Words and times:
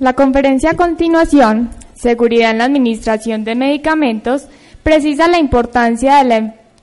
La 0.00 0.14
conferencia 0.14 0.70
a 0.70 0.76
continuación, 0.76 1.68
Seguridad 1.92 2.52
en 2.52 2.58
la 2.58 2.64
Administración 2.64 3.44
de 3.44 3.54
Medicamentos, 3.54 4.46
precisa 4.82 5.28
la 5.28 5.38
importancia 5.38 6.24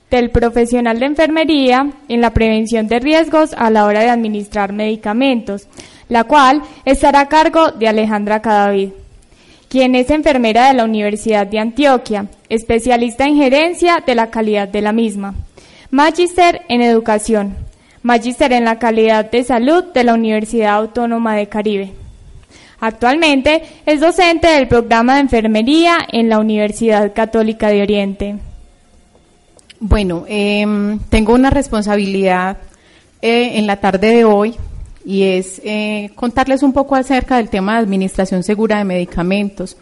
del 0.08 0.30
profesional 0.30 1.00
de 1.00 1.06
enfermería 1.06 1.90
en 2.08 2.20
la 2.20 2.30
prevención 2.30 2.86
de 2.86 3.00
riesgos 3.00 3.54
a 3.58 3.70
la 3.70 3.86
hora 3.86 4.02
de 4.02 4.10
administrar 4.10 4.72
medicamentos, 4.72 5.66
la 6.08 6.22
cual 6.22 6.62
estará 6.84 7.22
a 7.22 7.28
cargo 7.28 7.72
de 7.72 7.88
Alejandra 7.88 8.40
Cadavid, 8.40 8.90
quien 9.68 9.96
es 9.96 10.10
enfermera 10.10 10.68
de 10.68 10.74
la 10.74 10.84
Universidad 10.84 11.44
de 11.44 11.58
Antioquia, 11.58 12.26
especialista 12.48 13.24
en 13.24 13.34
gerencia 13.34 14.00
de 14.06 14.14
la 14.14 14.30
calidad 14.30 14.68
de 14.68 14.80
la 14.80 14.92
misma, 14.92 15.34
magíster 15.90 16.62
en 16.68 16.82
educación, 16.82 17.56
magíster 18.00 18.52
en 18.52 18.64
la 18.64 18.78
calidad 18.78 19.28
de 19.28 19.42
salud 19.42 19.86
de 19.92 20.04
la 20.04 20.14
Universidad 20.14 20.76
Autónoma 20.76 21.34
de 21.34 21.48
Caribe. 21.48 22.07
Actualmente 22.80 23.62
es 23.86 24.00
docente 24.00 24.46
del 24.46 24.68
programa 24.68 25.14
de 25.14 25.20
enfermería 25.20 25.98
en 26.12 26.28
la 26.28 26.38
Universidad 26.38 27.12
Católica 27.12 27.68
de 27.68 27.82
Oriente. 27.82 28.36
Bueno, 29.80 30.24
em, 30.28 30.98
tengo 31.08 31.34
una 31.34 31.50
responsabilidad 31.50 32.58
eh, 33.20 33.58
en 33.58 33.66
la 33.66 33.76
tarde 33.76 34.14
de 34.14 34.24
hoy 34.24 34.54
y 35.04 35.24
es 35.24 35.60
eh, 35.64 36.10
contarles 36.14 36.62
un 36.62 36.72
poco 36.72 36.94
acerca 36.94 37.36
del 37.38 37.48
tema 37.48 37.74
de 37.74 37.80
administración 37.80 38.42
segura 38.44 38.78
de 38.78 38.84
medicamentos. 38.84 39.76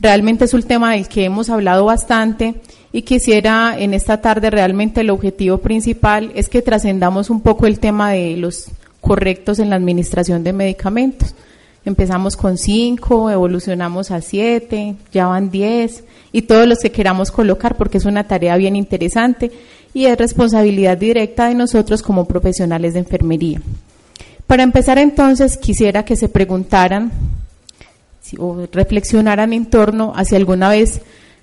Realmente 0.00 0.46
es 0.46 0.54
un 0.54 0.62
tema 0.62 0.92
del 0.92 1.08
que 1.08 1.24
hemos 1.24 1.50
hablado 1.50 1.84
bastante 1.84 2.54
y 2.90 3.02
quisiera 3.02 3.74
en 3.78 3.92
esta 3.92 4.22
tarde 4.22 4.48
realmente 4.48 5.02
el 5.02 5.10
objetivo 5.10 5.58
principal 5.58 6.32
es 6.34 6.48
que 6.48 6.62
trascendamos 6.62 7.28
un 7.28 7.42
poco 7.42 7.66
el 7.66 7.78
tema 7.78 8.12
de 8.12 8.36
los 8.38 8.70
correctos 9.02 9.58
en 9.58 9.68
la 9.70 9.76
administración 9.76 10.42
de 10.42 10.54
medicamentos. 10.54 11.34
Empezamos 11.84 12.36
con 12.36 12.58
cinco, 12.58 13.30
evolucionamos 13.30 14.10
a 14.10 14.20
siete, 14.20 14.96
ya 15.12 15.26
van 15.28 15.50
diez 15.50 16.04
y 16.30 16.42
todos 16.42 16.66
los 16.66 16.78
que 16.78 16.92
queramos 16.92 17.30
colocar 17.30 17.76
porque 17.76 17.96
es 17.96 18.04
una 18.04 18.24
tarea 18.24 18.56
bien 18.56 18.76
interesante 18.76 19.50
y 19.94 20.04
es 20.04 20.18
responsabilidad 20.18 20.98
directa 20.98 21.48
de 21.48 21.54
nosotros 21.54 22.02
como 22.02 22.26
profesionales 22.26 22.92
de 22.92 23.00
enfermería. 23.00 23.62
Para 24.46 24.62
empezar 24.62 24.98
entonces 24.98 25.56
quisiera 25.56 26.04
que 26.04 26.16
se 26.16 26.28
preguntaran 26.28 27.12
o 28.38 28.66
reflexionaran 28.70 29.54
en 29.54 29.66
torno 29.66 30.12
a 30.14 30.26
si 30.26 30.36
alguna 30.36 30.68
vez 30.68 31.00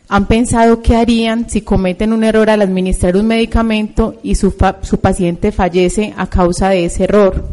han 0.07 0.27
pensado 0.27 0.83
qué 0.83 0.95
harían 0.95 1.49
si 1.49 1.61
cometen 1.61 2.13
un 2.13 2.23
error 2.23 2.49
al 2.51 2.61
administrar 2.61 3.17
un 3.17 3.25
medicamento 3.25 4.15
y 4.21 4.35
su, 4.35 4.55
su 4.83 4.99
paciente 4.99 5.51
fallece 5.51 6.13
a 6.15 6.27
causa 6.27 6.69
de 6.69 6.85
ese 6.85 7.05
error 7.05 7.43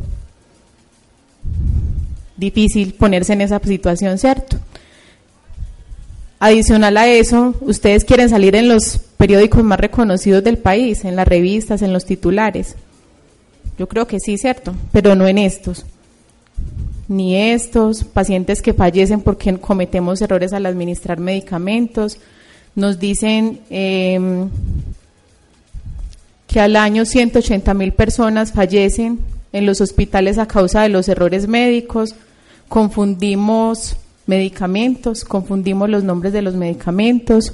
difícil 2.37 2.95
ponerse 2.95 3.33
en 3.33 3.41
esa 3.41 3.61
situación, 3.61 4.19
¿cierto? 4.19 4.59
Adicional 6.41 6.97
a 6.97 7.07
eso, 7.07 7.55
ustedes 7.61 8.05
quieren 8.05 8.29
salir 8.29 8.55
en 8.57 8.69
los 8.69 8.99
periódicos 9.17 9.65
más 9.65 9.81
reconocidos 9.81 10.45
del 10.45 10.59
país, 10.59 11.05
en 11.05 11.17
las 11.17 11.27
revistas, 11.27 11.81
en 11.81 11.93
los 11.93 12.05
titulares. 12.05 12.77
Yo 13.79 13.89
creo 13.89 14.07
que 14.07 14.21
sí, 14.21 14.37
¿cierto? 14.37 14.75
Pero 14.93 15.15
no 15.15 15.27
en 15.27 15.39
estos. 15.39 15.87
Ni 17.09 17.37
estos, 17.37 18.05
pacientes 18.05 18.63
que 18.63 18.73
fallecen 18.73 19.21
porque 19.21 19.57
cometemos 19.59 20.21
errores 20.21 20.53
al 20.53 20.67
administrar 20.67 21.19
medicamentos. 21.19 22.19
Nos 22.75 22.99
dicen 22.99 23.61
em, 23.71 24.49
que 26.47 26.61
al 26.61 26.77
año 26.77 27.05
180 27.05 27.75
mil 27.75 27.93
personas 27.93 28.53
fallecen 28.53 29.21
en 29.55 29.67
los 29.67 29.81
hospitales 29.81 30.37
a 30.39 30.49
causa 30.49 30.83
de 30.83 30.89
los 30.89 31.09
errores 31.09 31.47
médicos, 31.47 32.17
confundimos 32.69 33.97
medicamentos, 34.27 35.25
confundimos 35.25 35.89
los 35.89 36.03
nombres 36.03 36.33
de 36.33 36.43
los 36.43 36.57
medicamentos. 36.57 37.53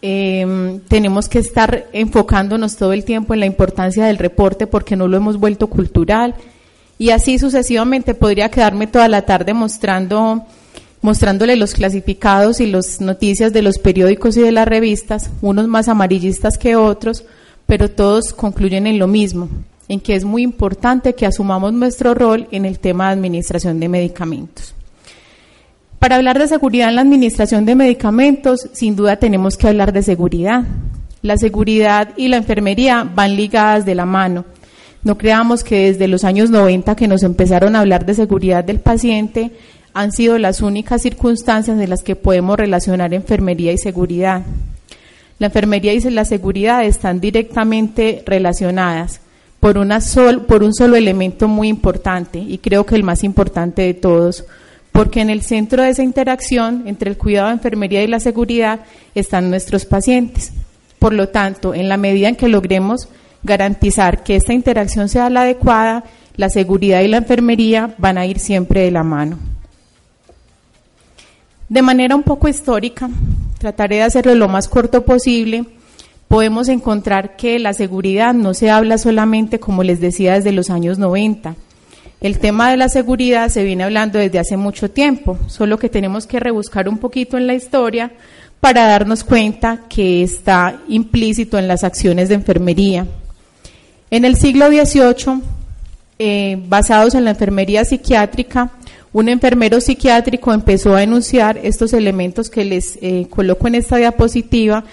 Em, 0.00 0.78
tenemos 0.86 1.28
que 1.28 1.40
estar 1.40 1.86
enfocándonos 1.92 2.76
todo 2.76 2.92
el 2.92 3.04
tiempo 3.04 3.34
en 3.34 3.40
la 3.40 3.46
importancia 3.46 4.06
del 4.06 4.16
reporte 4.16 4.68
porque 4.68 4.94
no 4.94 5.08
lo 5.08 5.16
hemos 5.16 5.38
vuelto 5.38 5.66
cultural 5.66 6.36
y 6.98 7.10
así 7.10 7.40
sucesivamente 7.40 8.14
podría 8.14 8.48
quedarme 8.48 8.86
toda 8.86 9.08
la 9.08 9.22
tarde 9.22 9.54
mostrando 9.54 10.46
mostrándole 11.00 11.56
los 11.56 11.74
clasificados 11.74 12.60
y 12.60 12.66
las 12.66 13.00
noticias 13.00 13.52
de 13.52 13.62
los 13.62 13.78
periódicos 13.78 14.36
y 14.36 14.42
de 14.42 14.52
las 14.52 14.68
revistas, 14.68 15.30
unos 15.42 15.66
más 15.66 15.88
amarillistas 15.88 16.58
que 16.58 16.76
otros, 16.76 17.24
pero 17.66 17.90
todos 17.90 18.32
concluyen 18.32 18.86
en 18.86 19.00
lo 19.00 19.08
mismo 19.08 19.48
en 19.88 20.00
que 20.00 20.14
es 20.14 20.24
muy 20.24 20.42
importante 20.42 21.14
que 21.14 21.26
asumamos 21.26 21.72
nuestro 21.72 22.14
rol 22.14 22.46
en 22.50 22.64
el 22.64 22.78
tema 22.78 23.06
de 23.06 23.14
administración 23.14 23.80
de 23.80 23.88
medicamentos. 23.88 24.74
Para 25.98 26.16
hablar 26.16 26.38
de 26.38 26.46
seguridad 26.46 26.90
en 26.90 26.96
la 26.96 27.02
administración 27.02 27.64
de 27.64 27.74
medicamentos, 27.74 28.68
sin 28.72 28.94
duda 28.94 29.16
tenemos 29.16 29.56
que 29.56 29.66
hablar 29.66 29.92
de 29.92 30.02
seguridad. 30.02 30.64
La 31.22 31.36
seguridad 31.36 32.10
y 32.16 32.28
la 32.28 32.36
enfermería 32.36 33.02
van 33.02 33.34
ligadas 33.34 33.84
de 33.84 33.96
la 33.96 34.06
mano. 34.06 34.44
No 35.02 35.18
creamos 35.18 35.64
que 35.64 35.86
desde 35.86 36.06
los 36.06 36.22
años 36.22 36.50
90 36.50 36.94
que 36.94 37.08
nos 37.08 37.22
empezaron 37.22 37.74
a 37.74 37.80
hablar 37.80 38.06
de 38.06 38.14
seguridad 38.14 38.62
del 38.62 38.78
paciente 38.78 39.50
han 39.94 40.12
sido 40.12 40.38
las 40.38 40.60
únicas 40.60 41.02
circunstancias 41.02 41.80
en 41.80 41.90
las 41.90 42.02
que 42.02 42.14
podemos 42.14 42.56
relacionar 42.56 43.14
enfermería 43.14 43.72
y 43.72 43.78
seguridad. 43.78 44.42
La 45.40 45.46
enfermería 45.46 45.94
y 45.94 46.00
la 46.10 46.24
seguridad 46.24 46.84
están 46.84 47.20
directamente 47.20 48.22
relacionadas 48.26 49.20
por, 49.60 49.78
una 49.78 50.00
sol, 50.00 50.44
por 50.46 50.62
un 50.62 50.74
solo 50.74 50.96
elemento 50.96 51.48
muy 51.48 51.68
importante 51.68 52.38
y 52.38 52.58
creo 52.58 52.86
que 52.86 52.94
el 52.94 53.02
más 53.02 53.24
importante 53.24 53.82
de 53.82 53.94
todos, 53.94 54.44
porque 54.92 55.20
en 55.20 55.30
el 55.30 55.42
centro 55.42 55.82
de 55.82 55.90
esa 55.90 56.02
interacción 56.02 56.84
entre 56.86 57.10
el 57.10 57.18
cuidado 57.18 57.48
de 57.48 57.54
enfermería 57.54 58.02
y 58.02 58.06
la 58.06 58.20
seguridad 58.20 58.80
están 59.14 59.50
nuestros 59.50 59.84
pacientes. 59.84 60.52
Por 60.98 61.12
lo 61.12 61.28
tanto, 61.28 61.74
en 61.74 61.88
la 61.88 61.96
medida 61.96 62.28
en 62.28 62.36
que 62.36 62.48
logremos 62.48 63.08
garantizar 63.42 64.22
que 64.24 64.36
esta 64.36 64.52
interacción 64.52 65.08
sea 65.08 65.30
la 65.30 65.42
adecuada, 65.42 66.04
la 66.36 66.48
seguridad 66.48 67.00
y 67.02 67.08
la 67.08 67.18
enfermería 67.18 67.94
van 67.98 68.18
a 68.18 68.26
ir 68.26 68.38
siempre 68.38 68.82
de 68.82 68.90
la 68.90 69.04
mano. 69.04 69.38
De 71.68 71.82
manera 71.82 72.16
un 72.16 72.22
poco 72.22 72.48
histórica, 72.48 73.10
trataré 73.58 73.96
de 73.96 74.02
hacerlo 74.02 74.34
lo 74.34 74.48
más 74.48 74.68
corto 74.68 75.04
posible 75.04 75.66
podemos 76.28 76.68
encontrar 76.68 77.36
que 77.36 77.58
la 77.58 77.72
seguridad 77.72 78.34
no 78.34 78.54
se 78.54 78.70
habla 78.70 78.98
solamente, 78.98 79.58
como 79.58 79.82
les 79.82 80.00
decía, 80.00 80.34
desde 80.34 80.52
los 80.52 80.70
años 80.70 80.98
90. 80.98 81.56
El 82.20 82.38
tema 82.38 82.70
de 82.70 82.76
la 82.76 82.88
seguridad 82.88 83.48
se 83.48 83.64
viene 83.64 83.84
hablando 83.84 84.18
desde 84.18 84.38
hace 84.38 84.56
mucho 84.56 84.90
tiempo, 84.90 85.38
solo 85.46 85.78
que 85.78 85.88
tenemos 85.88 86.26
que 86.26 86.40
rebuscar 86.40 86.88
un 86.88 86.98
poquito 86.98 87.38
en 87.38 87.46
la 87.46 87.54
historia 87.54 88.12
para 88.60 88.86
darnos 88.86 89.24
cuenta 89.24 89.84
que 89.88 90.22
está 90.22 90.80
implícito 90.88 91.58
en 91.58 91.68
las 91.68 91.84
acciones 91.84 92.28
de 92.28 92.34
enfermería. 92.34 93.06
En 94.10 94.24
el 94.24 94.36
siglo 94.36 94.68
XVIII, 94.68 95.40
eh, 96.18 96.60
basados 96.66 97.14
en 97.14 97.24
la 97.24 97.30
enfermería 97.30 97.84
psiquiátrica, 97.84 98.72
un 99.12 99.28
enfermero 99.28 99.80
psiquiátrico 99.80 100.52
empezó 100.52 100.94
a 100.94 101.02
enunciar 101.02 101.58
estos 101.62 101.92
elementos 101.92 102.50
que 102.50 102.64
les 102.64 102.98
eh, 103.00 103.26
coloco 103.30 103.68
en 103.68 103.76
esta 103.76 103.96
diapositiva 103.96 104.84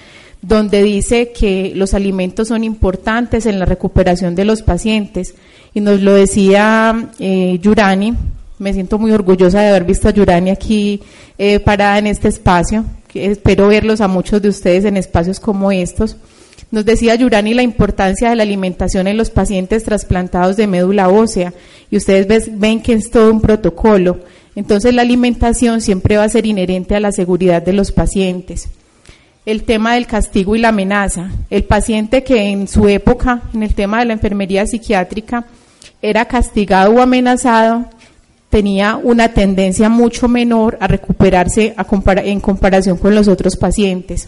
donde 0.47 0.83
dice 0.83 1.31
que 1.31 1.71
los 1.75 1.93
alimentos 1.93 2.49
son 2.49 2.63
importantes 2.63 3.45
en 3.45 3.59
la 3.59 3.65
recuperación 3.65 4.35
de 4.35 4.45
los 4.45 4.61
pacientes. 4.61 5.33
Y 5.73 5.81
nos 5.81 6.01
lo 6.01 6.13
decía 6.13 7.09
eh, 7.19 7.57
Yurani, 7.61 8.13
me 8.59 8.73
siento 8.73 8.99
muy 8.99 9.11
orgullosa 9.11 9.61
de 9.61 9.69
haber 9.69 9.85
visto 9.85 10.07
a 10.07 10.11
Yurani 10.11 10.51
aquí 10.51 11.01
eh, 11.37 11.59
parada 11.59 11.97
en 11.97 12.07
este 12.07 12.27
espacio, 12.27 12.85
espero 13.13 13.67
verlos 13.67 14.01
a 14.01 14.07
muchos 14.07 14.41
de 14.41 14.49
ustedes 14.49 14.85
en 14.85 14.97
espacios 14.97 15.39
como 15.39 15.71
estos. 15.71 16.17
Nos 16.71 16.85
decía 16.85 17.15
Yurani 17.15 17.53
la 17.53 17.63
importancia 17.63 18.29
de 18.29 18.35
la 18.35 18.43
alimentación 18.43 19.07
en 19.07 19.17
los 19.17 19.29
pacientes 19.29 19.83
trasplantados 19.83 20.57
de 20.57 20.67
médula 20.67 21.09
ósea 21.09 21.53
y 21.89 21.97
ustedes 21.97 22.59
ven 22.59 22.81
que 22.81 22.93
es 22.93 23.09
todo 23.09 23.31
un 23.31 23.41
protocolo. 23.41 24.19
Entonces 24.55 24.93
la 24.93 25.01
alimentación 25.01 25.81
siempre 25.81 26.17
va 26.17 26.23
a 26.23 26.29
ser 26.29 26.45
inherente 26.45 26.95
a 26.95 26.99
la 26.99 27.11
seguridad 27.11 27.61
de 27.61 27.73
los 27.73 27.91
pacientes 27.91 28.69
el 29.45 29.63
tema 29.63 29.93
del 29.93 30.07
castigo 30.07 30.55
y 30.55 30.59
la 30.59 30.69
amenaza. 30.69 31.29
El 31.49 31.63
paciente 31.63 32.23
que 32.23 32.49
en 32.49 32.67
su 32.67 32.87
época, 32.87 33.43
en 33.53 33.63
el 33.63 33.75
tema 33.75 33.99
de 33.99 34.05
la 34.05 34.13
enfermería 34.13 34.65
psiquiátrica, 34.65 35.45
era 36.01 36.25
castigado 36.25 36.91
o 36.91 37.01
amenazado, 37.01 37.85
tenía 38.49 38.95
una 38.95 39.29
tendencia 39.29 39.89
mucho 39.89 40.27
menor 40.27 40.77
a 40.81 40.87
recuperarse 40.87 41.75
en 42.23 42.39
comparación 42.39 42.97
con 42.97 43.13
los 43.13 43.27
otros 43.27 43.55
pacientes. 43.55 44.27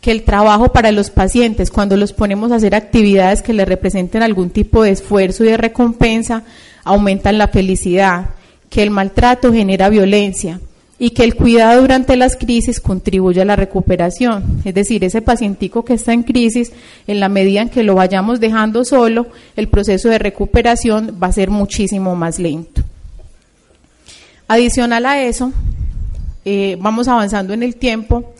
Que 0.00 0.12
el 0.12 0.22
trabajo 0.22 0.72
para 0.72 0.92
los 0.92 1.10
pacientes, 1.10 1.70
cuando 1.70 1.96
los 1.96 2.12
ponemos 2.12 2.52
a 2.52 2.56
hacer 2.56 2.76
actividades 2.76 3.42
que 3.42 3.52
les 3.52 3.66
representen 3.66 4.22
algún 4.22 4.50
tipo 4.50 4.84
de 4.84 4.90
esfuerzo 4.90 5.42
y 5.42 5.48
de 5.48 5.56
recompensa, 5.56 6.44
aumentan 6.84 7.38
la 7.38 7.48
felicidad. 7.48 8.30
Que 8.70 8.82
el 8.82 8.90
maltrato 8.90 9.52
genera 9.52 9.88
violencia 9.88 10.60
y 10.98 11.10
que 11.10 11.24
el 11.24 11.34
cuidado 11.34 11.82
durante 11.82 12.16
las 12.16 12.36
crisis 12.36 12.80
contribuye 12.80 13.42
a 13.42 13.44
la 13.44 13.56
recuperación. 13.56 14.62
Es 14.64 14.74
decir, 14.74 15.04
ese 15.04 15.20
pacientico 15.20 15.84
que 15.84 15.94
está 15.94 16.12
en 16.12 16.22
crisis, 16.22 16.72
en 17.06 17.20
la 17.20 17.28
medida 17.28 17.60
en 17.60 17.68
que 17.68 17.82
lo 17.82 17.94
vayamos 17.94 18.40
dejando 18.40 18.84
solo, 18.84 19.26
el 19.56 19.68
proceso 19.68 20.08
de 20.08 20.18
recuperación 20.18 21.18
va 21.22 21.26
a 21.26 21.32
ser 21.32 21.50
muchísimo 21.50 22.16
más 22.16 22.38
lento. 22.38 22.82
Adicional 24.48 25.04
a 25.04 25.22
eso, 25.22 25.52
eh, 26.44 26.78
vamos 26.80 27.08
avanzando 27.08 27.52
en 27.52 27.62
el 27.62 27.76
tiempo, 27.76 28.32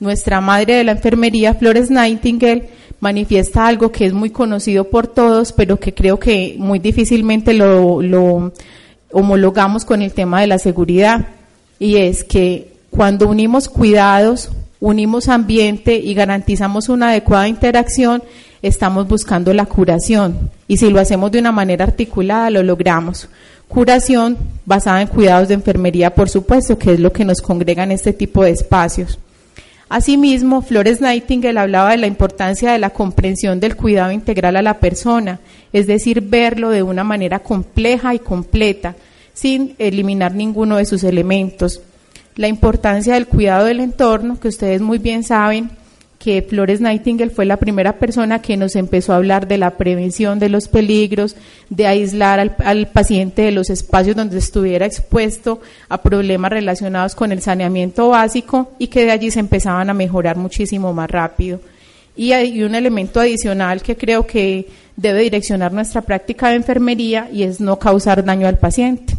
nuestra 0.00 0.40
madre 0.40 0.76
de 0.76 0.84
la 0.84 0.92
enfermería, 0.92 1.54
Flores 1.54 1.90
Nightingale, 1.90 2.70
manifiesta 3.00 3.66
algo 3.66 3.92
que 3.92 4.06
es 4.06 4.12
muy 4.12 4.30
conocido 4.30 4.84
por 4.84 5.08
todos, 5.08 5.52
pero 5.52 5.78
que 5.78 5.92
creo 5.92 6.18
que 6.18 6.54
muy 6.58 6.78
difícilmente 6.78 7.52
lo, 7.52 8.00
lo 8.00 8.52
homologamos 9.10 9.84
con 9.84 10.00
el 10.00 10.12
tema 10.12 10.40
de 10.40 10.46
la 10.46 10.58
seguridad 10.58 11.26
y 11.78 11.96
es 11.96 12.24
que 12.24 12.72
cuando 12.90 13.28
unimos 13.28 13.68
cuidados, 13.68 14.50
unimos 14.80 15.28
ambiente 15.28 15.96
y 15.96 16.14
garantizamos 16.14 16.88
una 16.88 17.10
adecuada 17.10 17.48
interacción, 17.48 18.22
estamos 18.62 19.06
buscando 19.08 19.52
la 19.52 19.66
curación. 19.66 20.50
Y 20.66 20.76
si 20.76 20.90
lo 20.90 21.00
hacemos 21.00 21.30
de 21.30 21.38
una 21.38 21.52
manera 21.52 21.84
articulada, 21.84 22.50
lo 22.50 22.62
logramos. 22.62 23.28
Curación 23.68 24.36
basada 24.64 25.02
en 25.02 25.08
cuidados 25.08 25.48
de 25.48 25.54
enfermería, 25.54 26.14
por 26.14 26.28
supuesto, 26.28 26.78
que 26.78 26.94
es 26.94 27.00
lo 27.00 27.12
que 27.12 27.24
nos 27.24 27.40
congrega 27.40 27.84
en 27.84 27.92
este 27.92 28.12
tipo 28.12 28.42
de 28.42 28.50
espacios. 28.50 29.18
Asimismo, 29.90 30.60
Flores 30.60 31.00
Nightingale 31.00 31.60
hablaba 31.60 31.92
de 31.92 31.96
la 31.96 32.06
importancia 32.06 32.72
de 32.72 32.78
la 32.78 32.90
comprensión 32.90 33.58
del 33.58 33.74
cuidado 33.74 34.12
integral 34.12 34.56
a 34.56 34.62
la 34.62 34.80
persona, 34.80 35.40
es 35.72 35.86
decir, 35.86 36.20
verlo 36.20 36.68
de 36.68 36.82
una 36.82 37.04
manera 37.04 37.38
compleja 37.38 38.14
y 38.14 38.18
completa, 38.18 38.96
sin 39.38 39.76
eliminar 39.78 40.34
ninguno 40.34 40.78
de 40.78 40.84
sus 40.84 41.04
elementos. 41.04 41.80
La 42.34 42.48
importancia 42.48 43.14
del 43.14 43.28
cuidado 43.28 43.66
del 43.66 43.78
entorno, 43.78 44.40
que 44.40 44.48
ustedes 44.48 44.80
muy 44.80 44.98
bien 44.98 45.22
saben 45.22 45.70
que 46.18 46.42
Flores 46.42 46.80
Nightingale 46.80 47.30
fue 47.30 47.44
la 47.44 47.56
primera 47.56 48.00
persona 48.00 48.42
que 48.42 48.56
nos 48.56 48.74
empezó 48.74 49.12
a 49.12 49.16
hablar 49.16 49.46
de 49.46 49.56
la 49.56 49.76
prevención 49.76 50.40
de 50.40 50.48
los 50.48 50.66
peligros, 50.66 51.36
de 51.70 51.86
aislar 51.86 52.40
al, 52.40 52.88
paciente 52.88 53.42
de 53.42 53.52
los 53.52 53.70
espacios 53.70 54.16
donde 54.16 54.38
estuviera 54.38 54.86
expuesto 54.86 55.60
a 55.88 56.02
problemas 56.02 56.50
relacionados 56.50 57.14
con 57.14 57.30
el 57.30 57.40
saneamiento 57.40 58.08
básico 58.08 58.72
y 58.80 58.88
que 58.88 59.04
de 59.04 59.12
allí 59.12 59.30
se 59.30 59.38
empezaban 59.38 59.88
a 59.88 59.94
mejorar 59.94 60.36
muchísimo 60.36 60.92
más 60.92 61.08
rápido. 61.08 61.60
Y 62.16 62.32
un 62.64 62.74
elemento 62.74 63.20
adicional 63.20 63.82
que 63.82 63.96
creo 63.96 64.26
que 64.26 64.66
debe 64.96 65.20
direccionar 65.20 65.72
nuestra 65.72 66.02
práctica 66.02 66.48
de 66.48 66.56
enfermería 66.56 67.30
y 67.32 67.44
es 67.44 67.60
no 67.60 67.78
causar 67.78 68.24
daño 68.24 68.48
al 68.48 68.58
paciente. 68.58 69.14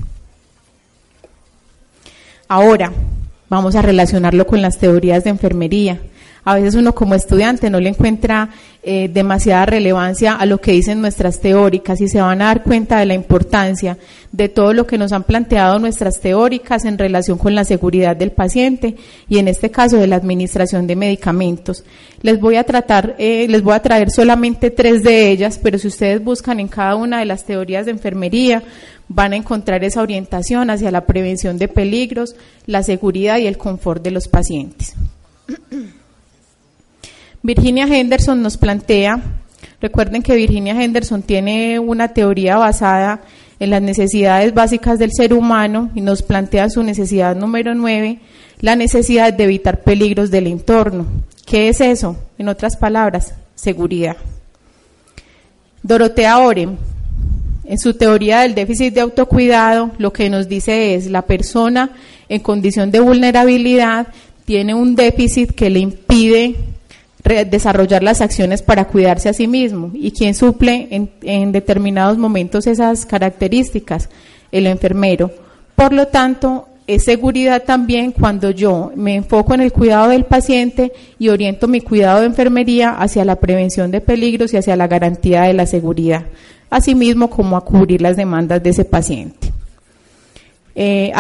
Ahora, 2.52 2.92
vamos 3.48 3.76
a 3.76 3.84
relacionarlo 3.84 4.48
con 4.48 4.64
las 4.64 4.80
teorías 4.80 5.24
de 5.24 5.30
enfermería. 5.30 6.00
A 6.50 6.56
veces 6.56 6.74
uno 6.74 6.96
como 6.96 7.14
estudiante 7.14 7.70
no 7.70 7.80
le 7.80 7.90
encuentra 7.90 8.50
eh, 8.82 9.08
demasiada 9.08 9.68
relevancia 9.68 10.34
a 10.34 10.48
lo 10.48 10.60
que 10.60 10.72
dicen 10.72 11.00
nuestras 11.00 11.42
teóricas 11.42 12.02
y 12.02 12.08
se 12.08 12.22
van 12.22 12.42
a 12.42 12.46
dar 12.46 12.64
cuenta 12.64 12.98
de 12.98 13.06
la 13.06 13.14
importancia 13.14 14.00
de 14.32 14.50
todo 14.50 14.74
lo 14.74 14.88
que 14.88 14.98
nos 14.98 15.12
han 15.12 15.26
planteado 15.26 15.78
nuestras 15.78 16.20
teóricas 16.20 16.86
en 16.86 16.98
relación 16.98 17.38
con 17.38 17.54
la 17.54 17.66
seguridad 17.66 18.16
del 18.16 18.32
paciente 18.32 18.96
y 19.30 19.38
en 19.38 19.48
este 19.48 19.70
caso 19.70 19.98
de 19.98 20.08
la 20.08 20.16
administración 20.16 20.88
de 20.88 20.96
medicamentos. 20.96 21.84
Les 22.24 22.40
voy 22.40 22.56
a 22.56 22.64
tratar, 22.64 23.16
eh, 23.20 23.46
les 23.48 23.62
voy 23.62 23.76
a 23.76 23.84
traer 23.84 24.10
solamente 24.10 24.72
tres 24.72 25.04
de 25.04 25.30
ellas, 25.30 25.60
pero 25.62 25.78
si 25.78 25.88
ustedes 25.88 26.24
buscan 26.24 26.60
en 26.60 26.68
cada 26.68 26.96
una 26.96 27.20
de 27.20 27.26
las 27.26 27.46
teorías 27.46 27.86
de 27.86 27.92
enfermería 27.92 28.64
van 29.08 29.34
a 29.34 29.36
encontrar 29.36 29.84
esa 29.84 30.02
orientación 30.02 30.72
hacia 30.72 30.90
la 30.90 31.06
prevención 31.06 31.60
de 31.60 31.68
peligros, 31.68 32.36
la 32.66 32.82
seguridad 32.82 33.38
y 33.38 33.46
el 33.46 33.60
confort 33.60 34.02
de 34.02 34.10
los 34.10 34.28
pacientes. 34.28 34.96
Virginia 37.42 37.86
Henderson 37.86 38.42
nos 38.42 38.58
plantea, 38.58 39.22
recuerden 39.80 40.22
que 40.22 40.36
Virginia 40.36 40.82
Henderson 40.82 41.22
tiene 41.22 41.80
una 41.80 42.10
teoría 42.10 42.58
basada 42.58 43.22
en 43.60 43.70
las 43.70 43.82
necesidades 43.82 44.54
básicas 44.54 45.00
del 45.00 45.12
ser 45.14 45.34
humano 45.34 45.90
y 45.96 46.02
nos 46.02 46.22
plantea 46.22 46.70
su 46.70 46.84
necesidad 46.84 47.36
número 47.36 47.74
nueve, 47.76 48.20
la 48.60 48.76
necesidad 48.76 49.34
de 49.34 49.46
evitar 49.46 49.84
peligros 49.84 50.32
del 50.32 50.48
entorno. 50.48 51.06
¿Qué 51.46 51.70
es 51.70 51.82
eso? 51.82 52.18
En 52.38 52.50
otras 52.50 52.76
palabras, 52.78 53.34
seguridad. 53.56 54.18
Dorotea 55.82 56.40
Orem 56.40 56.78
en 57.70 57.78
su 57.78 57.94
teoría 57.94 58.42
del 58.42 58.56
déficit 58.56 58.96
de 58.96 59.02
autocuidado, 59.02 59.92
lo 60.00 60.12
que 60.12 60.30
nos 60.30 60.50
dice 60.50 60.96
es 60.96 61.08
la 61.08 61.22
persona 61.22 61.92
en 62.28 62.42
condición 62.42 62.90
de 62.90 63.00
vulnerabilidad 63.00 64.08
tiene 64.44 64.74
un 64.74 64.96
déficit 64.96 65.52
que 65.52 65.70
le 65.70 65.80
impide 65.80 66.56
desarrollar 67.24 68.02
las 68.02 68.22
acciones 68.22 68.62
para 68.62 68.86
cuidarse 68.86 69.30
a 69.30 69.34
sí 69.34 69.48
mismo. 69.48 69.92
¿Y 69.94 70.12
quién 70.12 70.34
suple 70.34 70.88
en, 71.22 71.52
determinados 71.52 72.18
momentos 72.18 72.68
esas 72.68 73.06
características? 73.06 74.10
El 74.52 74.68
enfermero. 74.68 75.32
Por 75.76 75.94
lo 75.94 76.08
tanto, 76.08 76.68
es 76.88 77.04
seguridad 77.04 77.64
también 77.64 78.12
cuando 78.12 78.50
yo 78.52 78.92
me 78.96 79.16
enfoco 79.16 79.54
en 79.54 79.62
el 79.62 79.72
cuidado 79.72 80.10
del 80.10 80.26
paciente 80.26 80.92
y 81.20 81.30
oriento 81.30 81.68
mi 81.68 81.82
cuidado 81.82 82.22
de 82.22 82.26
enfermería 82.26 82.92
hacia 82.92 83.26
la 83.26 83.36
prevención 83.36 83.92
de 83.92 84.02
peligros 84.02 84.54
y 84.54 84.58
hacia 84.58 84.76
la 84.76 84.88
garantía 84.88 85.44
de 85.44 85.54
la 85.54 85.68
seguridad 85.68 86.26
asimismo 86.70 87.30
como 87.30 87.58
a 87.58 87.66
cubrir 87.66 88.02
las 88.02 88.16
demandas 88.16 88.62
de 88.62 88.70
ese 88.70 88.86
paciente. 88.86 89.52
Eh, 90.76 91.12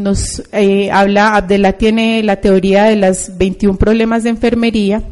nos 0.00 0.42
eh, 0.52 0.90
habla, 0.90 1.36
Abdela 1.36 1.74
tiene 1.74 2.22
la 2.22 2.36
teoría 2.36 2.84
de 2.84 2.96
las 2.96 3.36
21 3.38 3.78
problemas 3.78 4.24
de 4.24 4.30
enfermería, 4.30 5.02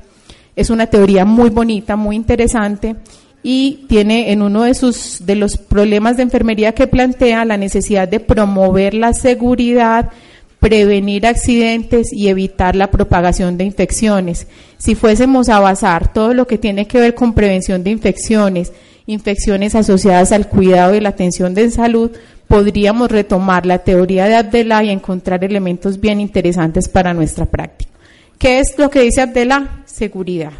es 0.56 0.70
una 0.70 0.86
teoría 0.86 1.24
muy 1.24 1.50
bonita, 1.50 1.96
muy 1.96 2.16
interesante 2.16 2.96
y 3.42 3.86
tiene 3.88 4.32
en 4.32 4.42
uno 4.42 4.64
de 4.64 4.74
sus 4.74 5.24
de 5.24 5.36
los 5.36 5.56
problemas 5.56 6.16
de 6.16 6.24
enfermería 6.24 6.72
que 6.72 6.88
plantea 6.88 7.44
la 7.44 7.56
necesidad 7.56 8.08
de 8.08 8.18
promover 8.18 8.94
la 8.94 9.12
seguridad, 9.12 10.10
prevenir 10.58 11.26
accidentes 11.26 12.12
y 12.12 12.28
evitar 12.28 12.74
la 12.74 12.90
propagación 12.90 13.56
de 13.56 13.64
infecciones. 13.64 14.48
Si 14.78 14.96
fuésemos 14.96 15.48
a 15.48 15.60
basar 15.60 16.12
todo 16.12 16.34
lo 16.34 16.46
que 16.48 16.58
tiene 16.58 16.86
que 16.86 16.98
ver 16.98 17.14
con 17.14 17.34
prevención 17.34 17.84
de 17.84 17.90
infecciones 17.90 18.72
infecciones 19.08 19.74
asociadas 19.74 20.32
al 20.32 20.48
cuidado 20.48 20.94
y 20.94 21.00
la 21.00 21.08
atención 21.08 21.54
de 21.54 21.70
salud, 21.70 22.12
podríamos 22.48 23.10
retomar 23.10 23.66
la 23.66 23.78
teoría 23.78 24.24
de 24.24 24.36
Abdela 24.36 24.82
y 24.82 24.90
encontrar 24.90 25.44
elementos 25.44 26.00
bien 26.00 26.20
interesantes 26.20 26.88
para 26.88 27.14
nuestra 27.14 27.46
práctica. 27.46 27.90
¿Qué 28.38 28.58
es 28.58 28.78
lo 28.78 28.90
que 28.90 29.02
dice 29.02 29.20
Abdela? 29.20 29.82
Seguridad. 29.84 30.52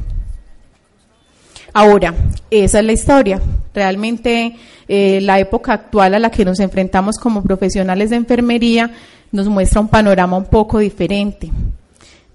Ahora, 1.73 2.15
esa 2.51 2.81
es 2.81 2.85
la 2.85 2.93
historia. 2.93 3.41
Realmente 3.75 4.57
eh, 4.89 5.21
la 5.23 5.39
época 5.39 5.73
actual 5.73 6.15
a 6.15 6.19
la 6.19 6.31
que 6.31 6.45
nos 6.45 6.61
enfrentamos 6.61 7.17
como 7.17 7.43
profesionales 7.43 8.11
de 8.11 8.17
enfermería 8.17 8.91
nos 9.31 9.49
muestra 9.49 9.81
un 9.81 9.89
panorama 9.89 10.37
un 10.37 10.47
poco 10.47 10.79
diferente 10.79 11.51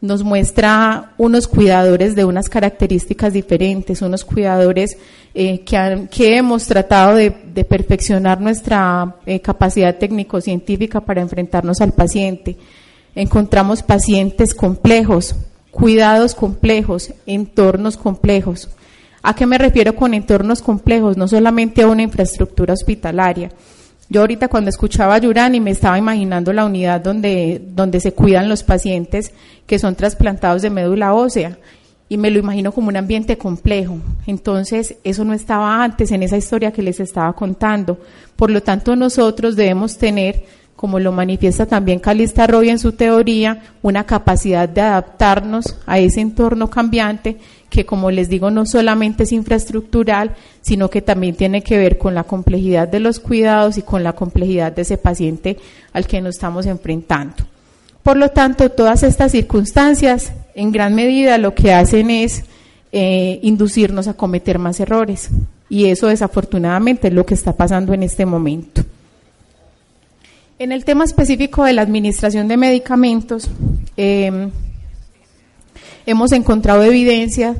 nos 0.03 0.21
muestra 0.21 1.13
unos 1.17 1.47
cuidadores 1.47 2.13
de 2.13 2.25
unas 2.25 2.49
características 2.49 3.31
diferentes, 3.31 4.01
unos 4.01 4.25
cuidadores 4.25 4.97
eh, 5.33 5.61
que, 5.61 6.35
hemos 6.35 6.67
tratado 6.67 7.15
de, 7.15 7.31
perfeccionar 7.63 8.41
nuestra 8.41 9.15
eh, 9.25 9.39
capacidad 9.39 9.97
técnico-científica 9.97 10.99
para 10.99 11.21
enfrentarnos 11.21 11.79
al 11.79 11.93
paciente. 11.93 12.57
Encontramos 13.15 13.81
pacientes 13.81 14.53
complejos, 14.53 15.37
cuidados 15.71 16.35
complejos, 16.35 17.13
entornos 17.25 17.95
complejos. 17.95 18.69
¿A 19.21 19.33
qué 19.33 19.45
me 19.45 19.57
refiero 19.57 19.95
con 19.95 20.13
entornos 20.13 20.61
complejos? 20.61 21.15
No 21.15 21.29
solamente 21.29 21.81
a 21.81 21.87
una 21.87 22.03
infraestructura 22.03 22.73
hospitalaria, 22.73 23.51
yo 24.13 24.21
ahorita 24.21 24.47
cuando 24.47 24.69
escuchaba 24.69 25.15
a 25.15 25.17
Yurani 25.17 25.59
me 25.59 25.71
estaba 25.71 25.97
imaginando 25.97 26.53
la 26.53 26.65
unidad 26.65 27.01
donde, 27.01 27.59
donde 27.69 27.99
se 27.99 28.13
cuidan 28.13 28.47
los 28.47 28.61
pacientes 28.61 29.33
que 29.65 29.79
son 29.79 29.95
trasplantados 29.95 30.61
de 30.61 30.69
médula 30.69 31.15
ósea 31.15 31.57
y 32.09 32.17
me 32.17 32.29
lo 32.29 32.37
imagino 32.37 32.71
como 32.71 32.89
un 32.89 32.97
ambiente 32.97 33.39
complejo. 33.39 33.97
Entonces, 34.27 34.97
eso 35.03 35.25
no 35.25 35.33
estaba 35.33 35.83
antes 35.83 36.11
en 36.11 36.21
esa 36.21 36.37
historia 36.37 36.71
que 36.71 36.83
les 36.83 36.99
estaba 36.99 37.33
contando. 37.33 37.97
Por 38.35 38.51
lo 38.51 38.61
tanto, 38.61 38.95
nosotros 38.95 39.55
debemos 39.55 39.97
tener, 39.97 40.45
como 40.75 40.99
lo 40.99 41.11
manifiesta 41.11 41.65
también 41.65 41.97
Calista 41.97 42.45
Roy 42.45 42.69
en 42.69 42.77
su 42.77 42.91
teoría, 42.91 43.63
una 43.81 44.03
capacidad 44.03 44.69
de 44.69 44.81
adaptarnos 44.81 45.79
a 45.87 45.97
ese 45.97 46.21
entorno 46.21 46.69
cambiante 46.69 47.39
que 47.73 47.87
como 47.87 48.11
les 48.11 48.29
digo 48.29 48.51
no 48.51 48.67
solamente 48.67 49.23
es 49.23 49.31
infraestructural, 49.31 50.35
sino 50.61 50.91
que 50.91 51.01
también 51.01 51.35
tiene 51.35 51.63
que 51.63 51.79
ver 51.79 51.97
con 51.97 52.13
la 52.13 52.23
complejidad 52.23 52.87
de 52.87 52.99
los 52.99 53.19
cuidados 53.19 53.79
y 53.79 53.81
con 53.81 54.03
la 54.03 54.13
complejidad 54.13 54.71
de 54.71 54.83
ese 54.83 54.97
paciente 54.97 55.57
al 55.91 56.05
que 56.05 56.21
nos 56.21 56.35
estamos 56.35 56.67
enfrentando. 56.67 57.33
Por 58.03 58.17
lo 58.17 58.29
tanto, 58.29 58.69
todas 58.69 59.01
estas 59.01 59.31
circunstancias 59.31 60.33
en 60.53 60.71
gran 60.71 60.93
medida 60.93 61.39
lo 61.39 61.55
que 61.55 61.73
hacen 61.73 62.11
es 62.11 62.43
eh, 62.91 63.39
inducirnos 63.41 64.07
a 64.07 64.13
cometer 64.13 64.59
más 64.59 64.79
errores 64.79 65.29
y 65.67 65.85
eso 65.85 66.09
desafortunadamente 66.09 67.07
es 67.07 67.13
lo 67.15 67.25
que 67.25 67.33
está 67.33 67.53
pasando 67.53 67.91
en 67.95 68.03
este 68.03 68.27
momento. 68.27 68.83
En 70.59 70.71
el 70.71 70.85
tema 70.85 71.05
específico 71.05 71.63
de 71.63 71.73
la 71.73 71.81
administración 71.81 72.47
de 72.47 72.55
medicamentos, 72.55 73.49
em, 73.97 74.51
hemos 76.05 76.31
encontrado 76.31 76.83
evidencia 76.83 77.55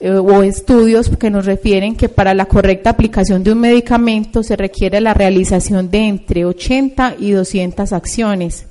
eh, 0.00 0.10
o 0.10 0.42
estudios 0.42 1.08
que 1.08 1.30
nos 1.30 1.46
refieren 1.46 1.96
que 1.96 2.08
para 2.08 2.34
la 2.34 2.46
correcta 2.46 2.90
aplicación 2.90 3.44
de 3.44 3.52
un 3.52 3.60
medicamento 3.60 4.42
se 4.42 4.56
requiere 4.56 5.00
la 5.00 5.14
realización 5.14 5.90
de 5.90 6.08
entre 6.08 6.44
80 6.44 7.16
y 7.18 7.32
200 7.32 7.92
acciones 7.92 8.66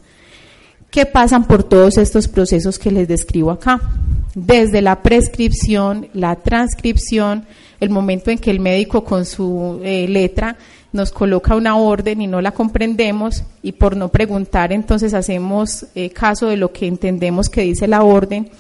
que 0.92 1.08
pasan 1.08 1.46
por 1.46 1.64
todos 1.64 1.98
estos 1.98 2.28
procesos 2.28 2.78
que 2.78 2.92
les 2.92 3.08
describo 3.08 3.50
acá. 3.50 3.82
Desde 4.36 4.80
la 4.84 5.02
prescripción, 5.02 6.08
la 6.14 6.36
transcripción, 6.36 7.46
el 7.80 7.90
momento 7.90 8.30
en 8.30 8.38
que 8.38 8.52
el 8.52 8.60
médico 8.60 9.04
con 9.04 9.26
su 9.26 9.82
eh, 9.84 10.08
letra 10.08 10.56
nos 10.92 11.12
coloca 11.12 11.56
una 11.56 11.78
orden 11.78 12.22
y 12.22 12.28
no 12.28 12.42
la 12.42 12.52
comprendemos 12.52 13.44
y 13.64 13.72
por 13.72 13.98
no 13.98 14.10
preguntar 14.10 14.72
entonces 14.72 15.16
hacemos 15.16 15.88
eh, 15.96 16.12
caso 16.12 16.48
de 16.48 16.58
lo 16.58 16.72
que 16.72 16.86
entendemos 16.86 17.50
que 17.50 17.62
dice 17.62 17.88
la 17.88 18.04
orden, 18.04 18.52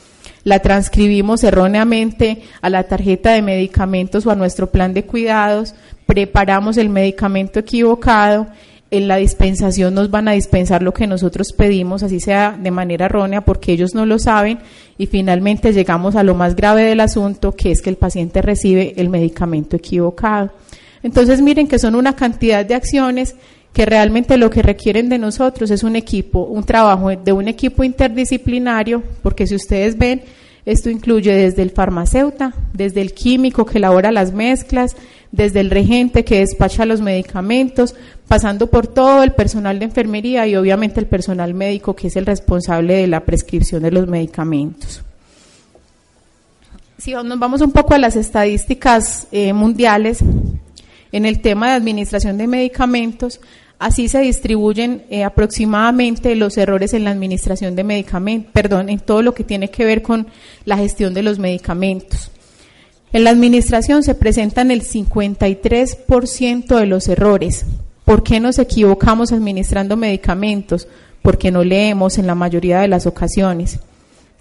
la 0.43 0.59
transcribimos 0.59 1.43
erróneamente 1.43 2.41
a 2.62 2.69
la 2.69 2.83
tarjeta 2.83 3.31
de 3.31 3.41
medicamentos 3.41 4.25
o 4.25 4.31
a 4.31 4.35
nuestro 4.35 4.71
plan 4.71 4.93
de 4.93 5.05
cuidados, 5.05 5.75
preparamos 6.05 6.77
el 6.77 6.89
medicamento 6.89 7.59
equivocado, 7.59 8.47
en 8.91 9.07
la 9.07 9.15
dispensación 9.17 9.95
nos 9.95 10.12
van 10.12 10.27
a 10.27 10.33
dispensar 10.33 10.83
lo 10.83 10.93
que 10.93 11.07
nosotros 11.07 11.51
pedimos, 11.51 12.03
así 12.03 12.19
sea 12.19 12.55
de 12.62 12.69
manera 12.69 13.05
errónea, 13.07 13.41
porque 13.41 13.71
ellos 13.71 13.95
no 13.95 14.05
lo 14.05 14.19
saben, 14.19 14.59
y 15.00 15.07
finalmente 15.07 15.73
llegamos 15.73 16.15
a 16.15 16.21
lo 16.21 16.35
más 16.35 16.55
grave 16.55 16.83
del 16.83 17.00
asunto, 17.00 17.53
que 17.53 17.71
es 17.71 17.81
que 17.81 17.89
el 17.89 17.95
paciente 17.95 18.43
recibe 18.43 18.93
el 18.97 19.09
medicamento 19.09 19.75
equivocado. 19.77 20.51
Entonces 21.01 21.41
miren 21.41 21.67
que 21.67 21.79
son 21.79 21.95
una 21.95 22.15
cantidad 22.15 22.63
de 22.63 22.75
acciones 22.75 23.35
que 23.74 23.86
realmente 23.86 24.38
lo 24.38 24.51
que 24.51 24.62
requieren 24.62 25.10
de 25.10 25.18
nosotros 25.18 25.72
es 25.72 25.84
un 25.84 25.96
equipo, 25.96 26.44
un 26.44 26.63
trabajo 26.63 27.10
de 27.10 27.32
un 27.32 27.48
equipo 27.48 27.84
interdisciplinario, 27.84 29.01
porque 29.24 29.48
si 29.48 29.56
ustedes 29.56 29.98
ven, 29.98 30.22
esto 30.65 30.89
incluye 30.89 31.34
desde 31.34 31.63
el 31.63 31.72
farmacéutico, 31.72 32.53
desde 32.72 33.01
el 33.01 33.13
químico 33.13 33.65
que 33.65 33.80
elabora 33.80 34.12
las 34.12 34.32
mezclas, 34.32 34.96
desde 35.32 35.60
el 35.60 35.72
regente 35.72 36.24
que 36.24 36.39
despacha 36.39 36.86
los 36.86 37.01
medicamentos, 37.01 37.96
pasando 38.27 38.68
por 38.68 38.86
todo 38.86 39.24
el 39.24 39.34
personal 39.34 39.80
de 39.80 39.86
enfermería 39.86 40.46
y 40.48 40.56
obviamente 40.56 41.00
el 41.00 41.08
personal 41.08 41.56
médico 41.56 41.96
que 41.96 42.08
es 42.08 42.15
el 42.15 42.27
responsable 42.27 42.94
de 42.94 43.08
la 43.08 43.22
prescripción 43.22 43.82
de 43.82 43.92
los 43.92 44.08
medicamentos. 44.08 45.01
Si 47.00 47.12
nos 47.12 47.39
vamos 47.39 47.62
un 47.62 47.72
poco 47.72 47.96
a 47.96 47.98
las 47.98 48.15
estadísticas 48.15 49.27
eh, 49.32 49.51
mundiales, 49.51 50.20
en 51.12 51.25
el 51.25 51.42
tema 51.42 51.70
de 51.70 51.74
administración 51.74 52.38
de 52.38 52.48
medicamentos, 52.48 53.39
así 53.84 54.08
se 54.08 54.20
distribuyen 54.20 55.04
eh, 55.10 55.25
aproximadamente 55.25 56.36
los 56.36 56.58
errores 56.58 56.94
en 56.94 57.04
la 57.04 57.12
administración 57.12 57.75
de 57.75 57.84
medicamentos, 57.84 58.52
perdón, 58.54 58.90
en 58.90 59.00
todo 59.00 59.22
lo 59.22 59.34
que 59.34 59.44
tiene 59.44 59.70
que 59.70 59.84
ver 59.84 60.02
con 60.02 60.28
la 60.63 60.78
gestión 60.78 61.13
de 61.13 61.22
los 61.22 61.38
medicamentos. 61.38 62.32
En 63.12 63.25
la 63.25 63.32
administración 63.32 64.02
se 64.02 64.16
presentan 64.16 64.72
el 64.72 64.84
53% 64.84 66.80
de 66.80 66.86
los 66.86 67.10
errores. 67.10 67.66
¿Por 68.06 68.24
qué 68.24 68.40
nos 68.40 68.58
equivocamos 68.58 69.34
administrando 69.34 69.98
medicamentos? 69.98 70.88
Porque 71.22 71.52
no 71.52 71.66
leemos 71.66 72.18
en 72.18 72.25
la 72.25 72.36
mayoría 72.36 72.80
de 72.80 72.88
las 72.88 73.06
ocasiones. 73.06 73.80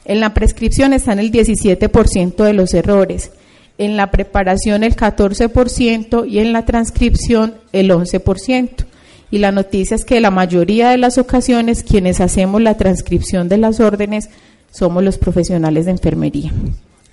En 0.04 0.20
la 0.20 0.34
prescripción 0.34 0.92
están 0.92 1.18
el 1.18 1.32
17% 1.32 2.44
de 2.44 2.52
los 2.52 2.74
errores 2.74 3.32
en 3.78 3.96
la 3.96 4.10
preparación 4.10 4.84
el 4.84 4.94
14% 4.94 6.28
y 6.28 6.38
en 6.38 6.52
la 6.52 6.64
transcripción 6.64 7.54
el 7.72 7.90
11%. 7.90 8.86
Y 9.32 9.38
la 9.38 9.50
noticia 9.50 9.94
es 9.94 10.04
que 10.04 10.20
la 10.20 10.30
mayoría 10.30 10.90
de 10.90 10.98
las 10.98 11.16
ocasiones 11.16 11.82
quienes 11.82 12.20
hacemos 12.20 12.60
la 12.60 12.76
transcripción 12.76 13.48
de 13.48 13.56
las 13.56 13.80
órdenes 13.80 14.28
somos 14.70 15.02
los 15.02 15.16
profesionales 15.16 15.86
de 15.86 15.92
enfermería. 15.92 16.52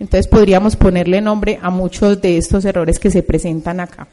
Entonces 0.01 0.27
podríamos 0.27 0.75
ponerle 0.75 1.21
nombre 1.21 1.59
a 1.61 1.69
muchos 1.69 2.21
de 2.21 2.37
estos 2.37 2.65
errores 2.65 2.99
que 2.99 3.09
se 3.09 3.23
presentan 3.23 3.79
acá. 3.79 4.09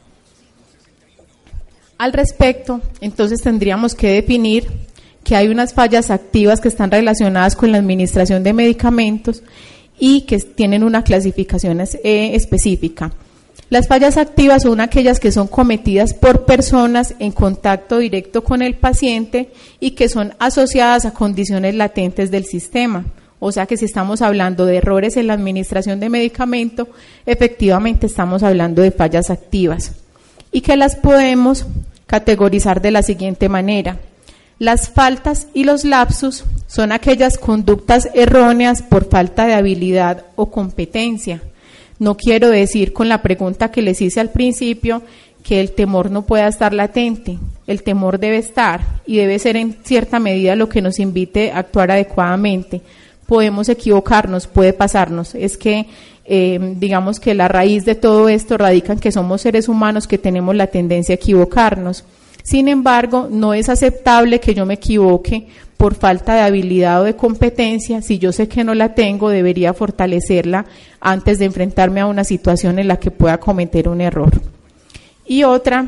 Al 1.97 2.13
respecto, 2.13 2.79
entonces 3.01 3.41
tendríamos 3.41 3.93
que 3.93 4.13
definir 4.13 4.69
que 5.25 5.35
hay 5.35 5.49
unas 5.49 5.73
fallas 5.73 6.09
activas 6.09 6.61
que 6.61 6.69
están 6.69 6.89
relacionadas 6.89 7.57
con 7.57 7.73
la 7.73 7.77
administración 7.77 8.41
de 8.41 8.53
medicamentos 8.53 9.43
y 9.99 10.21
que 10.21 10.39
tienen 10.39 10.83
una 10.83 11.03
clasificación 11.03 11.81
eh, 11.81 12.35
específica. 12.35 13.11
Las 13.69 13.87
fallas 13.87 14.15
activas 14.15 14.63
son 14.63 14.79
aquellas 14.79 15.19
que 15.19 15.31
son 15.31 15.47
cometidas 15.47 16.13
por 16.13 16.45
personas 16.45 17.15
en 17.19 17.33
contacto 17.33 17.97
directo 17.97 18.43
con 18.43 18.61
el 18.61 18.75
paciente 18.75 19.51
y 19.81 19.91
que 19.91 20.07
son 20.07 20.33
asociadas 20.39 21.05
a 21.05 21.13
condiciones 21.13 21.75
latentes 21.75 22.31
del 22.31 22.45
sistema. 22.45 23.05
O 23.39 23.51
sea 23.51 23.65
que 23.65 23.77
si 23.77 23.85
estamos 23.85 24.21
hablando 24.21 24.65
de 24.65 24.77
errores 24.77 25.17
en 25.17 25.27
la 25.27 25.33
administración 25.33 25.99
de 25.99 26.09
medicamento, 26.09 26.87
efectivamente 27.25 28.07
estamos 28.07 28.41
hablando 28.41 28.81
de 28.81 28.91
fallas 28.91 29.29
activas 29.29 29.91
y 30.51 30.61
que 30.61 30.77
las 30.77 30.95
podemos 30.95 31.65
categorizar 32.07 32.81
de 32.81 32.91
la 32.91 33.03
siguiente 33.03 33.49
manera. 33.49 33.97
Las 34.59 34.89
faltas 34.89 35.47
y 35.53 35.65
los 35.65 35.83
lapsus 35.83 36.45
son 36.67 36.91
aquellas 36.91 37.37
conductas 37.37 38.09
erróneas 38.15 38.81
por 38.81 39.07
falta 39.09 39.45
de 39.45 39.53
habilidad 39.53 40.25
o 40.35 40.49
competencia. 40.49 41.41
No 41.99 42.15
quiero 42.15 42.49
decir 42.49 42.93
con 42.93 43.09
la 43.09 43.21
pregunta 43.21 43.71
que 43.71 43.81
les 43.81 44.01
hice 44.01 44.19
al 44.19 44.31
principio 44.31 45.01
que 45.43 45.61
el 45.61 45.71
temor 45.71 46.11
no 46.11 46.23
pueda 46.23 46.47
estar 46.47 46.73
latente. 46.73 47.39
El 47.65 47.83
temor 47.83 48.19
debe 48.19 48.37
estar 48.37 48.81
y 49.05 49.17
debe 49.17 49.39
ser 49.39 49.55
en 49.55 49.77
cierta 49.83 50.19
medida 50.19 50.55
lo 50.55 50.69
que 50.69 50.81
nos 50.81 50.99
invite 50.99 51.51
a 51.51 51.59
actuar 51.59 51.91
adecuadamente. 51.91 52.81
Podemos 53.25 53.69
equivocarnos, 53.69 54.47
puede 54.47 54.73
pasarnos. 54.73 55.35
Es 55.35 55.57
que 55.57 55.85
eh, 56.25 56.75
digamos 56.77 57.19
que 57.19 57.33
la 57.33 57.47
raíz 57.47 57.85
de 57.85 57.95
todo 57.95 58.27
esto 58.27 58.57
radica 58.57 58.93
en 58.93 58.99
que 58.99 59.11
somos 59.11 59.41
seres 59.41 59.69
humanos 59.69 60.07
que 60.07 60.17
tenemos 60.17 60.55
la 60.55 60.67
tendencia 60.67 61.13
a 61.13 61.15
equivocarnos. 61.15 62.03
Sin 62.43 62.67
embargo, 62.67 63.27
no 63.31 63.53
es 63.53 63.69
aceptable 63.69 64.39
que 64.39 64.53
yo 64.53 64.65
me 64.65 64.75
equivoque 64.75 65.47
por 65.77 65.95
falta 65.95 66.35
de 66.35 66.41
habilidad 66.41 67.01
o 67.01 67.05
de 67.05 67.15
competencia. 67.15 68.01
Si 68.01 68.17
yo 68.17 68.31
sé 68.31 68.47
que 68.47 68.63
no 68.63 68.73
la 68.73 68.95
tengo, 68.95 69.29
debería 69.29 69.73
fortalecerla 69.73 70.65
antes 70.99 71.39
de 71.39 71.45
enfrentarme 71.45 72.01
a 72.01 72.07
una 72.07 72.23
situación 72.23 72.79
en 72.79 72.87
la 72.87 72.97
que 72.97 73.11
pueda 73.11 73.39
cometer 73.39 73.87
un 73.87 74.01
error. 74.01 74.31
Y 75.25 75.43
otra 75.43 75.87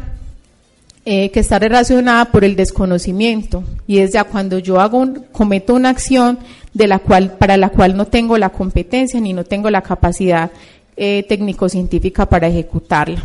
eh, 1.06 1.32
que 1.32 1.40
está 1.40 1.58
relacionada 1.58 2.26
por 2.26 2.44
el 2.44 2.56
desconocimiento 2.56 3.64
y 3.88 4.00
es 4.00 4.12
ya 4.12 4.26
cuando 4.26 4.60
yo 4.60 4.80
hago 4.80 5.08
cometo 5.32 5.74
una 5.74 5.90
acción 5.90 6.38
de 6.74 6.88
la 6.88 7.00
cual 7.00 7.32
para 7.38 7.58
la 7.58 7.70
cual 7.70 7.98
no 7.98 8.06
tengo 8.06 8.38
la 8.38 8.50
competencia 8.50 9.20
ni 9.20 9.34
no 9.34 9.44
tengo 9.44 9.70
la 9.72 9.82
capacidad 9.82 10.52
eh, 10.98 11.26
técnico-científica 11.28 12.28
para 12.28 12.48
ejecutarla. 12.48 13.24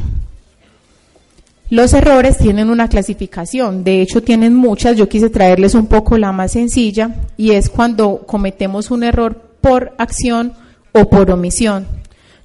Los 1.71 1.94
errores 1.94 2.37
tienen 2.37 2.68
una 2.68 2.88
clasificación, 2.88 3.85
de 3.85 4.02
hecho 4.02 4.23
tienen 4.23 4.54
muchas, 4.54 4.99
yo 4.99 5.09
quise 5.09 5.30
traerles 5.30 5.75
un 5.75 5.87
poco 5.87 6.18
la 6.18 6.30
más 6.30 6.52
sencilla 6.52 7.14
y 7.38 7.52
es 7.52 7.71
cuando 7.71 8.18
cometemos 8.26 8.90
un 8.90 9.02
error 9.02 9.40
por 9.62 9.94
acción 9.97 10.52
o 10.92 11.09
por 11.09 11.30
omisión. 11.30 11.87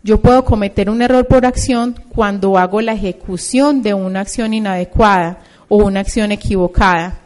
Yo 0.03 0.21
puedo 0.21 0.45
cometer 0.45 0.89
un 0.89 1.01
error 1.01 1.27
por 1.27 1.45
acción 1.45 1.95
cuando 2.15 2.57
hago 2.57 2.79
la 2.79 2.93
ejecución 2.93 3.81
de 3.81 3.93
una 3.93 4.21
acción 4.21 4.53
inadecuada 4.53 5.39
o 5.67 5.83
una 5.83 5.99
acción 5.99 6.31
equivocada. 6.31 7.19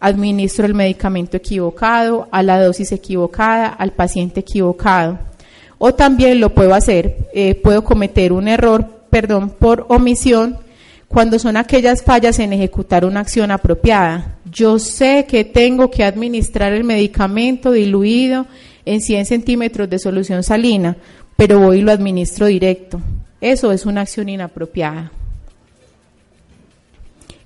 Administro 0.00 0.66
el 0.66 0.74
medicamento 0.74 1.36
equivocado, 1.36 2.26
a 2.32 2.42
la 2.42 2.60
dosis 2.60 2.90
equivocada, 2.90 3.68
al 3.68 3.92
paciente 3.92 4.40
equivocado. 4.40 5.20
O 5.78 5.94
también 5.94 6.40
lo 6.40 6.52
puedo 6.52 6.74
hacer, 6.74 7.28
eh, 7.32 7.54
puedo 7.54 7.84
cometer 7.84 8.32
un 8.32 8.48
error, 8.48 8.84
perdón, 9.10 9.50
por 9.50 9.86
omisión 9.88 10.58
cuando 11.08 11.38
son 11.38 11.56
aquellas 11.56 12.02
fallas 12.02 12.38
en 12.38 12.52
ejecutar 12.52 13.04
una 13.04 13.20
acción 13.20 13.50
apropiada. 13.50 14.36
Yo 14.50 14.78
sé 14.78 15.24
que 15.26 15.44
tengo 15.44 15.90
que 15.90 16.04
administrar 16.04 16.72
el 16.72 16.84
medicamento 16.84 17.72
diluido 17.72 18.46
en 18.84 19.00
100 19.00 19.26
centímetros 19.26 19.88
de 19.88 19.98
solución 19.98 20.42
salina, 20.42 20.96
pero 21.36 21.60
voy 21.60 21.78
y 21.78 21.82
lo 21.82 21.92
administro 21.92 22.46
directo. 22.46 23.00
Eso 23.40 23.72
es 23.72 23.86
una 23.86 24.02
acción 24.02 24.28
inapropiada. 24.28 25.12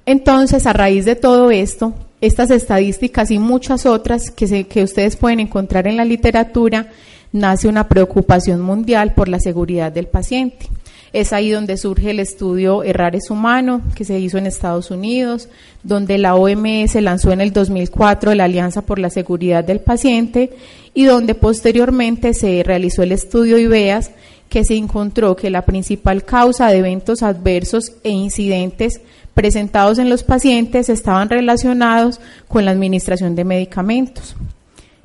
Entonces, 0.05 0.67
a 0.67 0.73
raíz 0.73 1.05
de 1.05 1.15
todo 1.15 1.51
esto, 1.53 1.95
estas 2.21 2.51
estadísticas 2.51 3.31
y 3.31 3.39
muchas 3.39 3.87
otras 3.87 4.31
que, 4.31 4.67
que 4.67 4.83
ustedes 4.83 5.17
pueden 5.17 5.39
encontrar 5.39 5.87
en 5.87 5.97
la 5.97 6.05
literatura 6.05 6.89
nace 7.31 7.69
una 7.69 7.89
preocupación 7.89 8.61
mundial 8.61 9.15
por 9.15 9.29
la 9.29 9.39
seguridad 9.39 9.93
del 9.93 10.07
paciente. 10.07 10.69
Es 11.13 11.35
ahí 11.35 11.51
donde 11.51 11.77
surge 11.77 12.11
el 12.11 12.21
estudio 12.21 12.83
Errares 12.83 13.31
Humano, 13.31 13.83
que 13.95 14.05
se 14.05 14.19
hizo 14.19 14.39
en 14.39 14.47
Estados 14.47 14.91
Unidos, 14.91 15.49
donde 15.83 16.17
la 16.17 16.35
OMS 16.35 16.95
lanzó 17.03 17.33
en 17.33 17.43
el 17.43 17.53
2004 17.53 18.35
la 18.35 18.45
Alianza 18.45 18.81
por 18.83 18.99
la 18.99 19.11
Seguridad 19.11 19.63
del 19.63 19.81
Paciente 19.81 20.51
y 20.95 21.05
donde 21.05 21.35
posteriormente 21.35 22.33
se 22.33 22.63
realizó 22.63 23.03
el 23.03 23.13
estudio 23.13 23.59
IBEAS, 23.59 24.11
que 24.49 24.65
se 24.65 24.75
encontró 24.75 25.37
que 25.37 25.51
la 25.51 25.63
principal 25.63 26.25
causa 26.25 26.69
de 26.69 26.79
eventos 26.79 27.23
adversos 27.23 27.93
e 28.05 28.11
incidentes 28.11 29.01
presentados 29.35 29.99
en 29.99 30.09
los 30.09 30.23
pacientes 30.23 30.89
estaban 30.89 31.29
relacionados 31.29 32.21
con 32.49 32.65
la 32.65 32.71
administración 32.71 33.35
de 33.35 33.45
medicamentos. 33.45 34.35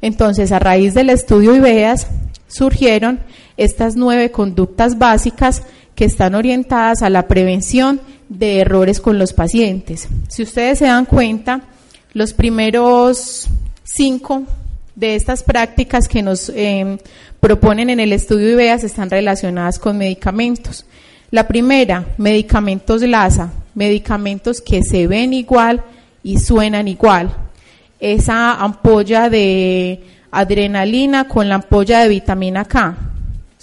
Entonces, 0.02 0.52
a 0.52 0.60
raíz 0.60 0.94
del 0.94 1.10
estudio 1.10 1.56
IBEAS, 1.56 2.08
surgieron 2.48 3.20
estas 3.58 3.96
nueve 3.96 4.32
conductas 4.32 4.98
básicas 4.98 5.64
que 5.98 6.06
están 6.06 6.36
orientadas 6.36 7.02
a 7.02 7.10
la 7.10 7.28
prevención 7.28 8.00
de 8.30 8.60
errores 8.60 9.02
con 9.02 9.18
los 9.18 9.34
pacientes. 9.34 10.08
Si 10.28 10.44
ustedes 10.44 10.78
se 10.78 10.86
dan 10.86 11.06
cuenta, 11.06 11.62
los 12.14 12.34
primeros 12.34 13.48
cinco 13.84 14.44
de 14.94 15.16
estas 15.16 15.42
prácticas 15.42 16.08
que 16.08 16.22
nos 16.22 16.50
eh, 16.50 17.00
proponen 17.40 17.90
en 17.90 18.00
el 18.00 18.14
estudio 18.14 18.52
IBEAS 18.52 18.84
están 18.84 19.10
relacionadas 19.10 19.80
con 19.80 19.98
medicamentos. 19.98 20.86
La 21.32 21.48
primera, 21.48 22.06
medicamentos 22.20 23.02
LASA, 23.02 23.52
medicamentos 23.74 24.62
que 24.62 24.84
se 24.84 25.08
ven 25.08 25.34
igual 25.34 25.84
y 26.22 26.38
suenan 26.38 26.88
igual. 26.88 27.36
Esa 28.00 28.54
ampolla 28.54 29.32
de 29.32 30.04
adrenalina 30.30 31.28
con 31.28 31.50
la 31.50 31.56
ampolla 31.56 32.02
de 32.02 32.10
vitamina 32.10 32.66
K 32.66 32.96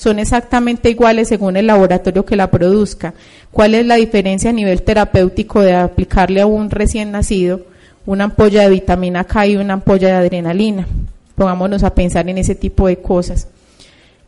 son 0.04 0.18
exactamente 0.18 0.90
iguales 0.90 1.28
según 1.28 1.56
el 1.56 1.66
laboratorio 1.66 2.26
que 2.26 2.37
la 2.37 2.50
produzca. 2.50 3.14
¿Cuál 3.50 3.75
es 3.75 3.87
la 3.87 3.94
diferencia 3.94 4.50
a 4.50 4.52
nivel 4.52 4.82
terapéutico 4.82 5.62
de 5.62 5.73
aplicarle 5.73 6.42
a 6.42 6.46
un 6.46 6.68
recién 6.68 7.11
nacido 7.11 7.62
una 8.04 8.25
ampolla 8.25 8.64
de 8.64 8.68
vitamina 8.68 9.25
K 9.25 9.46
y 9.46 9.56
una 9.56 9.73
ampolla 9.73 10.08
de 10.08 10.26
adrenalina? 10.26 10.87
Pongámonos 11.37 11.84
a 11.84 11.94
pensar 11.94 12.28
en 12.28 12.37
ese 12.37 12.54
tipo 12.54 12.87
de 12.87 12.99
cosas. 12.99 13.49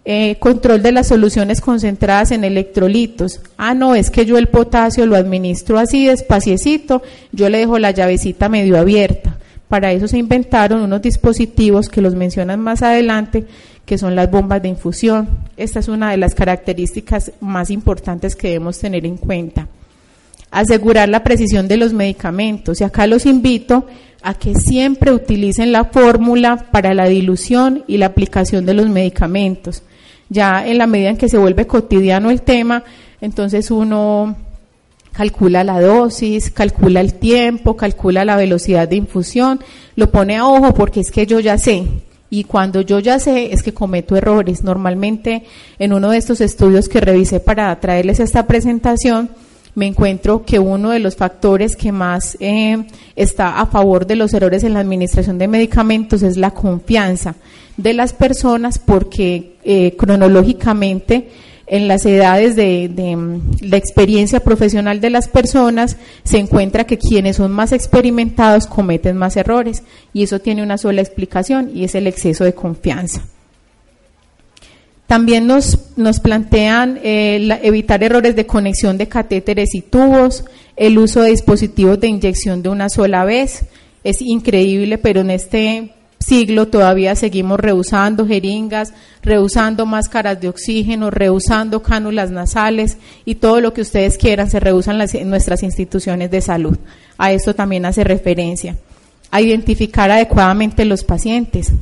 Eh, 0.07 0.37
control 0.39 0.83
de 0.83 0.93
las 0.93 1.09
soluciones 1.09 1.61
concentradas 1.61 2.31
en 2.31 2.45
electrolitos. 2.45 3.41
Ah, 3.59 3.75
no, 3.75 3.95
es 3.95 4.09
que 4.09 4.25
yo 4.25 4.39
el 4.39 4.47
potasio 4.47 5.05
lo 5.05 5.15
administro 5.15 5.79
así 5.79 6.07
despaciecito, 6.07 7.03
yo 7.33 7.51
le 7.51 7.59
dejo 7.59 7.79
la 7.79 7.91
llavecita 7.91 8.49
medio 8.49 8.79
abierta. 8.79 9.37
Para 9.69 9.93
eso 9.93 10.09
se 10.09 10.17
inventaron 10.17 10.81
unos 10.81 11.03
dispositivos 11.03 11.91
que 11.91 12.01
los 12.01 12.15
mencionan 12.15 12.61
más 12.61 12.83
adelante, 12.83 13.45
que 13.87 13.97
son 13.97 14.17
las 14.17 14.31
bombas 14.31 14.61
de 14.61 14.69
infusión. 14.69 15.29
Esta 15.57 15.79
es 15.79 15.89
una 15.89 16.11
de 16.11 16.17
las 16.17 16.35
características 16.35 17.33
más 17.41 17.71
importantes 17.71 18.35
que 18.35 18.49
debemos 18.49 18.79
tener 18.79 19.07
en 19.07 19.17
cuenta. 19.17 19.69
Asegurar 20.51 21.09
la 21.09 21.23
precisión 21.23 21.69
de 21.69 21.77
los 21.77 21.93
medicamentos. 21.93 22.81
Y 22.81 22.85
acá 22.85 23.07
los 23.07 23.25
invito 23.25 23.87
a 24.23 24.35
que 24.35 24.55
siempre 24.57 25.13
utilicen 25.13 25.71
la 25.71 25.85
fórmula 25.85 26.67
para 26.73 26.95
la 26.95 27.07
dilución 27.07 27.85
y 27.87 27.99
la 27.99 28.07
aplicación 28.07 28.67
de 28.67 28.75
los 28.75 28.89
medicamentos. 28.89 29.83
Ya 30.29 30.67
en 30.67 30.79
la 30.79 30.89
medida 30.89 31.11
en 31.11 31.17
que 31.17 31.29
se 31.29 31.39
vuelve 31.39 31.69
cotidiano 31.69 32.31
el 32.31 32.43
tema, 32.43 32.83
entonces 33.21 33.71
uno 33.71 34.37
calcula 35.13 35.63
la 35.63 35.81
dosis, 35.81 36.51
calcula 36.51 37.01
el 37.01 37.15
tiempo, 37.15 37.77
calcula 37.77 38.25
la 38.25 38.37
velocidad 38.37 38.89
de 38.89 38.97
infusión, 38.97 39.61
lo 39.95 40.11
pone 40.11 40.37
a 40.37 40.47
ojo 40.47 40.75
porque 40.75 41.01
es 41.01 41.13
que 41.13 41.27
yo 41.27 41.39
ya 41.39 41.57
sé, 41.57 41.85
y 42.29 42.45
cuando 42.45 42.81
yo 42.81 42.99
ya 42.99 43.19
sé 43.19 43.53
es 43.53 43.63
que 43.63 43.75
cometo 43.75 44.17
errores. 44.17 44.65
Normalmente 44.65 45.45
en 45.79 45.93
uno 45.93 46.11
de 46.11 46.19
estos 46.19 46.41
estudios 46.41 46.89
que 46.89 47.01
revisé 47.01 47.41
para 47.41 47.79
traerles 47.81 48.21
esta 48.21 48.47
presentación, 48.47 49.31
me 49.75 49.87
encuentro 49.87 50.45
que 50.45 50.59
uno 50.59 50.91
de 50.91 50.99
los 50.99 51.17
factores 51.17 51.77
que 51.77 51.93
más 51.93 52.37
eh, 52.41 52.87
está 53.15 53.61
a 53.61 53.67
favor 53.67 54.07
de 54.07 54.17
los 54.17 54.33
errores 54.33 54.65
en 54.65 54.73
la 54.73 54.81
administración 54.81 55.37
de 55.39 55.49
medicamentos 55.49 56.23
es 56.23 56.39
la 56.39 56.53
confianza 56.53 57.35
de 57.77 57.93
las 57.93 58.15
personas 58.15 58.79
porque 58.79 59.57
eh, 59.65 59.95
cronológicamente 59.99 61.29
en 61.67 61.89
las 61.89 62.07
edades 62.07 62.55
de, 62.55 62.89
mm, 63.17 63.69
la 63.69 63.77
experiencia 63.77 64.41
profesional 64.41 65.01
de 65.01 65.11
las 65.11 65.29
personas 65.29 65.97
se 66.25 66.39
encuentra 66.39 66.85
que 66.85 66.99
quienes 66.99 67.37
son 67.37 67.53
más 67.53 67.73
experimentados 67.73 68.67
cometen 68.67 69.17
más 69.17 69.37
errores 69.37 69.83
y 70.13 70.23
eso 70.23 70.39
tiene 70.39 70.63
una 70.63 70.79
sola 70.79 71.01
explicación 71.01 71.71
y 71.75 71.85
es 71.85 71.95
el 71.95 72.07
exceso 72.07 72.45
de 72.45 72.55
confianza. 72.55 73.23
También 75.07 75.47
nos, 75.47 75.97
nos 75.97 76.19
plantean 76.19 76.99
eh, 77.03 77.61
evitar 77.63 78.03
errores 78.03 78.35
de 78.35 78.47
conexión 78.47 78.99
de 78.99 79.07
catéteres 79.09 79.75
y 79.75 79.83
tubos, 79.83 80.45
el 80.77 80.99
uso 80.99 81.23
de 81.23 81.31
dispositivos 81.31 82.01
de 82.01 82.09
inyección 82.09 82.63
de 82.63 82.69
una 82.69 82.89
sola 82.89 83.25
vez. 83.25 83.67
Es 84.03 84.21
increíble, 84.21 84.99
pero 84.99 85.21
en 85.21 85.31
este 85.31 85.93
siglo 86.19 86.69
todavía 86.69 87.15
seguimos 87.15 87.61
rehusando 87.61 88.27
jeringas, 88.27 88.93
rehusando 89.23 89.87
máscaras 89.87 90.41
de 90.41 90.49
oxígeno, 90.49 91.11
rehusando 91.11 91.83
cánulas 91.83 92.31
nasales 92.31 92.99
y 93.25 93.37
todo 93.37 93.61
lo 93.61 93.73
que 93.73 93.83
ustedes 93.83 94.19
quieran 94.19 94.51
se 94.51 94.61
rehusan 94.61 95.01
en 95.13 95.31
nuestras 95.31 95.63
instituciones 95.63 96.31
de 96.31 96.41
salud. 96.41 96.77
A 97.19 97.33
esto 97.33 97.55
también 97.55 97.87
hace 97.87 98.05
referencia. 98.05 98.77
A 99.31 99.41
identificar 99.41 100.11
adecuadamente 100.11 100.85
los 100.85 101.05
pacientes, 101.05 101.73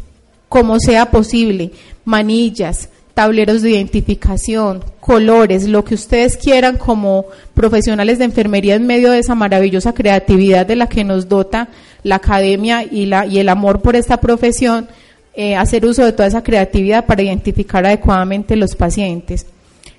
como 0.48 0.78
sea 0.78 1.10
posible, 1.10 1.72
manillas, 2.04 2.88
tableros 3.14 3.62
de 3.62 3.70
identificación, 3.70 4.84
colores, 4.98 5.68
lo 5.68 5.84
que 5.84 5.94
ustedes 5.94 6.36
quieran 6.36 6.76
como 6.76 7.26
profesionales 7.54 8.18
de 8.18 8.24
enfermería 8.24 8.74
en 8.74 8.86
medio 8.86 9.12
de 9.12 9.20
esa 9.20 9.36
maravillosa 9.36 9.94
creatividad 9.94 10.66
de 10.66 10.76
la 10.76 10.88
que 10.88 11.04
nos 11.04 11.28
dota 11.28 11.68
la 12.02 12.16
academia 12.16 12.82
y, 12.82 13.06
la, 13.06 13.24
y 13.24 13.38
el 13.38 13.48
amor 13.48 13.80
por 13.80 13.94
esta 13.94 14.18
profesión, 14.18 14.88
eh, 15.34 15.54
hacer 15.56 15.86
uso 15.86 16.04
de 16.04 16.12
toda 16.12 16.28
esa 16.28 16.42
creatividad 16.42 17.06
para 17.06 17.22
identificar 17.22 17.86
adecuadamente 17.86 18.56
los 18.56 18.74
pacientes. 18.74 19.46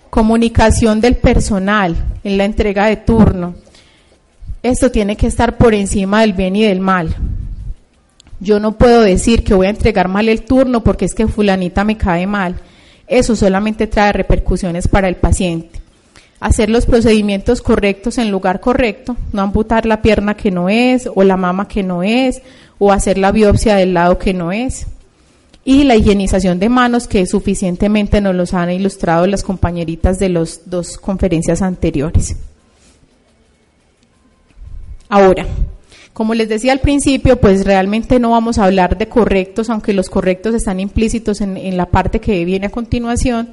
Comunicación 0.09 0.99
del 0.99 1.15
personal 1.15 1.95
en 2.23 2.37
la 2.37 2.45
entrega 2.45 2.87
de 2.87 2.97
turno. 2.97 3.55
Esto 4.61 4.91
tiene 4.91 5.15
que 5.15 5.27
estar 5.27 5.57
por 5.57 5.73
encima 5.73 6.21
del 6.21 6.33
bien 6.33 6.55
y 6.55 6.63
del 6.63 6.79
mal. 6.79 7.15
Yo 8.39 8.59
no 8.59 8.73
puedo 8.73 9.01
decir 9.01 9.43
que 9.43 9.53
voy 9.53 9.67
a 9.67 9.71
entregar 9.71 10.09
mal 10.09 10.27
el 10.27 10.43
turno 10.43 10.83
porque 10.83 11.05
es 11.05 11.13
que 11.13 11.27
fulanita 11.27 11.83
me 11.83 11.97
cae 11.97 12.27
mal 12.27 12.55
eso 13.07 13.35
solamente 13.35 13.87
trae 13.87 14.11
repercusiones 14.11 14.87
para 14.87 15.07
el 15.07 15.15
paciente. 15.15 15.81
Hacer 16.39 16.69
los 16.69 16.85
procedimientos 16.85 17.61
correctos 17.61 18.17
en 18.17 18.31
lugar 18.31 18.59
correcto, 18.59 19.15
no 19.31 19.41
amputar 19.41 19.85
la 19.85 20.01
pierna 20.01 20.35
que 20.35 20.51
no 20.51 20.69
es, 20.69 21.09
o 21.13 21.23
la 21.23 21.37
mama 21.37 21.67
que 21.67 21.83
no 21.83 22.03
es, 22.03 22.41
o 22.77 22.91
hacer 22.91 23.17
la 23.17 23.31
biopsia 23.31 23.75
del 23.75 23.93
lado 23.93 24.17
que 24.17 24.33
no 24.33 24.51
es. 24.51 24.87
Y 25.63 25.83
la 25.83 25.95
higienización 25.95 26.59
de 26.59 26.69
manos, 26.69 27.07
que 27.07 27.25
suficientemente 27.25 28.21
nos 28.21 28.35
los 28.35 28.53
han 28.53 28.69
ilustrado 28.69 29.25
las 29.25 29.43
compañeritas 29.43 30.19
de 30.19 30.29
las 30.29 30.61
dos 30.65 30.97
conferencias 30.97 31.61
anteriores. 31.61 32.35
Ahora, 35.09 35.45
como 36.15 36.33
les 36.33 36.47
decía 36.47 36.71
al 36.71 36.79
principio, 36.79 37.41
pues 37.41 37.65
realmente 37.65 38.21
no 38.21 38.31
vamos 38.31 38.57
a 38.57 38.63
hablar 38.63 38.97
de 38.97 39.09
correctos, 39.09 39.69
aunque 39.69 39.91
los 39.91 40.09
correctos 40.09 40.55
están 40.55 40.79
implícitos 40.79 41.41
en, 41.41 41.75
la 41.75 41.87
parte 41.87 42.21
que 42.21 42.45
viene 42.45 42.67
a 42.67 42.71
continuación, 42.71 43.49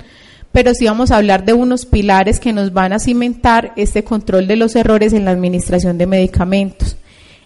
pero 0.52 0.72
sí 0.72 0.84
vamos 0.84 1.10
a 1.10 1.16
hablar 1.16 1.44
de 1.44 1.54
unos 1.54 1.86
pilares 1.86 2.38
que 2.38 2.52
nos 2.52 2.72
van 2.72 2.92
a 2.92 3.00
cimentar 3.00 3.72
este 3.74 4.04
control 4.04 4.46
de 4.46 4.54
los 4.54 4.76
errores 4.76 5.12
en 5.12 5.24
la 5.24 5.32
administración 5.32 5.98
de 5.98 6.06
medicamentos. 6.06 6.96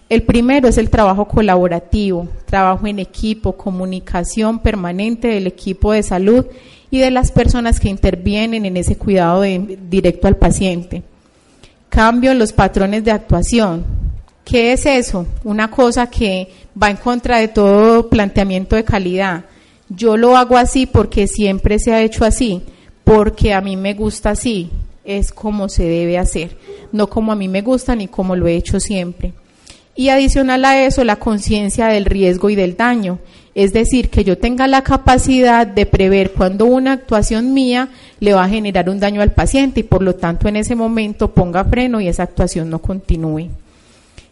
El 0.07 0.21
primero 0.21 0.67
es 0.67 0.77
el 0.77 0.91
trabajo 0.91 1.27
colaborativo, 1.27 2.27
trabajo 2.45 2.85
en 2.85 2.99
equipo, 2.99 3.57
comunicación 3.57 4.59
permanente 4.59 5.29
del 5.29 5.47
equipo 5.47 5.93
de 5.93 6.03
salud 6.03 6.45
y 6.91 6.99
de 6.99 7.09
las 7.09 7.31
personas 7.31 7.79
que 7.79 7.89
intervienen 7.89 8.67
en 8.67 8.77
ese 8.77 8.97
cuidado 8.97 9.41
directo 9.41 10.27
al 10.27 10.37
paciente. 10.37 11.01
Cambio 11.89 12.29
en 12.29 12.37
los 12.37 12.53
patrones 12.53 13.03
de 13.03 13.09
actuación, 13.09 14.06
¿Qué 14.47 14.71
es 14.71 14.85
eso? 14.85 15.27
Una 15.43 15.69
cosa 15.69 16.09
que 16.09 16.47
va 16.81 16.89
en 16.89 16.95
contra 16.95 17.39
de 17.39 17.49
todo 17.49 18.07
planteamiento 18.07 18.77
de 18.77 18.85
calidad. 18.85 19.43
Yo 19.89 20.15
lo 20.15 20.37
hago 20.37 20.55
así 20.55 20.85
porque 20.85 21.27
siempre 21.27 21.79
se 21.79 21.91
ha 21.91 22.01
hecho 22.01 22.23
así, 22.23 22.61
porque 23.03 23.53
a 23.53 23.59
mí 23.59 23.75
me 23.75 23.93
gusta 23.93 24.29
así, 24.29 24.69
es 25.03 25.33
como 25.33 25.67
se 25.67 25.83
debe 25.83 26.17
hacer, 26.17 26.55
no 26.93 27.09
como 27.09 27.33
a 27.33 27.35
mí 27.35 27.49
me 27.49 27.61
gusta 27.61 27.93
ni 27.93 28.07
como 28.07 28.37
lo 28.37 28.47
he 28.47 28.55
hecho 28.55 28.79
siempre. 28.79 29.33
Y 29.97 30.07
adicional 30.07 30.63
a 30.63 30.81
eso, 30.81 31.03
la 31.03 31.17
conciencia 31.17 31.87
del 31.87 32.05
riesgo 32.05 32.49
y 32.49 32.55
del 32.55 32.77
daño, 32.77 33.19
es 33.53 33.73
decir, 33.73 34.09
que 34.09 34.23
yo 34.23 34.37
tenga 34.37 34.65
la 34.67 34.81
capacidad 34.81 35.67
de 35.67 35.85
prever 35.85 36.31
cuando 36.31 36.67
una 36.67 36.93
actuación 36.93 37.53
mía 37.53 37.89
le 38.21 38.33
va 38.33 38.45
a 38.45 38.49
generar 38.49 38.89
un 38.89 39.01
daño 39.01 39.21
al 39.21 39.33
paciente 39.33 39.81
y 39.81 39.83
por 39.83 40.01
lo 40.01 40.15
tanto 40.15 40.47
en 40.47 40.55
ese 40.55 40.73
momento 40.73 41.33
ponga 41.33 41.65
freno 41.65 41.99
y 41.99 42.07
esa 42.07 42.23
actuación 42.23 42.69
no 42.69 42.79
continúe. 42.79 43.49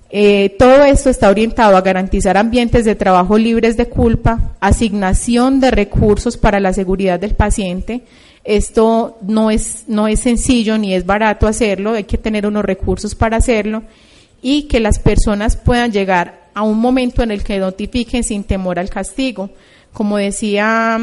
Eh, 0.09 0.55
todo 0.59 0.83
esto 0.83 1.09
está 1.09 1.29
orientado 1.29 1.75
a 1.75 1.81
garantizar 1.81 2.37
ambientes 2.37 2.85
de 2.85 2.95
trabajo 2.95 3.37
libres 3.37 3.75
de 3.75 3.87
culpa, 3.87 4.55
asignación 4.59 5.59
de 5.59 5.71
recursos 5.71 6.37
para 6.37 6.59
la 6.59 6.73
seguridad 6.73 7.19
del 7.19 7.33
paciente. 7.33 8.01
Esto 8.43 9.17
no 9.21 9.49
es, 9.49 9.85
no 9.87 10.07
es 10.07 10.19
sencillo 10.19 10.77
ni 10.77 10.93
es 10.93 11.05
barato 11.05 11.47
hacerlo, 11.47 11.93
hay 11.93 12.03
que 12.03 12.19
tener 12.19 12.45
unos 12.45 12.63
recursos 12.63 13.15
para 13.15 13.37
hacerlo 13.37 13.83
y 14.41 14.63
que 14.63 14.79
las 14.79 14.99
personas 14.99 15.57
puedan 15.57 15.91
llegar 15.91 16.45
a 16.53 16.61
un 16.61 16.77
momento 16.77 17.23
en 17.23 17.31
el 17.31 17.43
que 17.43 17.57
notifiquen 17.57 18.23
sin 18.23 18.43
temor 18.43 18.77
al 18.77 18.89
castigo. 18.89 19.49
Como 19.91 20.17
decía 20.17 20.99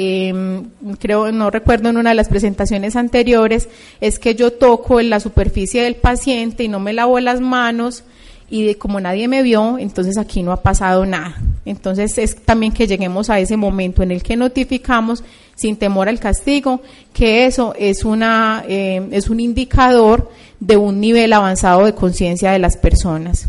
eh, 0.00 0.62
creo, 0.98 1.30
no 1.32 1.50
recuerdo 1.50 1.90
en 1.90 1.96
una 1.96 2.10
de 2.10 2.16
las 2.16 2.28
presentaciones 2.28 2.96
anteriores, 2.96 3.68
es 4.00 4.18
que 4.18 4.34
yo 4.34 4.52
toco 4.52 5.00
en 5.00 5.10
la 5.10 5.20
superficie 5.20 5.82
del 5.82 5.96
paciente 5.96 6.64
y 6.64 6.68
no 6.68 6.80
me 6.80 6.92
lavo 6.92 7.20
las 7.20 7.40
manos 7.40 8.04
y 8.48 8.74
como 8.74 9.00
nadie 9.00 9.28
me 9.28 9.42
vio, 9.42 9.78
entonces 9.78 10.18
aquí 10.18 10.42
no 10.42 10.52
ha 10.52 10.62
pasado 10.62 11.06
nada. 11.06 11.36
Entonces 11.64 12.18
es 12.18 12.34
también 12.36 12.72
que 12.72 12.86
lleguemos 12.86 13.30
a 13.30 13.38
ese 13.38 13.56
momento 13.56 14.02
en 14.02 14.10
el 14.10 14.22
que 14.22 14.36
notificamos 14.36 15.22
sin 15.54 15.76
temor 15.76 16.08
al 16.08 16.18
castigo, 16.18 16.80
que 17.12 17.46
eso 17.46 17.74
es 17.78 18.04
una 18.04 18.64
eh, 18.66 19.06
es 19.12 19.28
un 19.30 19.38
indicador 19.38 20.30
de 20.58 20.76
un 20.76 21.00
nivel 21.00 21.32
avanzado 21.32 21.84
de 21.84 21.94
conciencia 21.94 22.50
de 22.50 22.58
las 22.58 22.76
personas. 22.76 23.48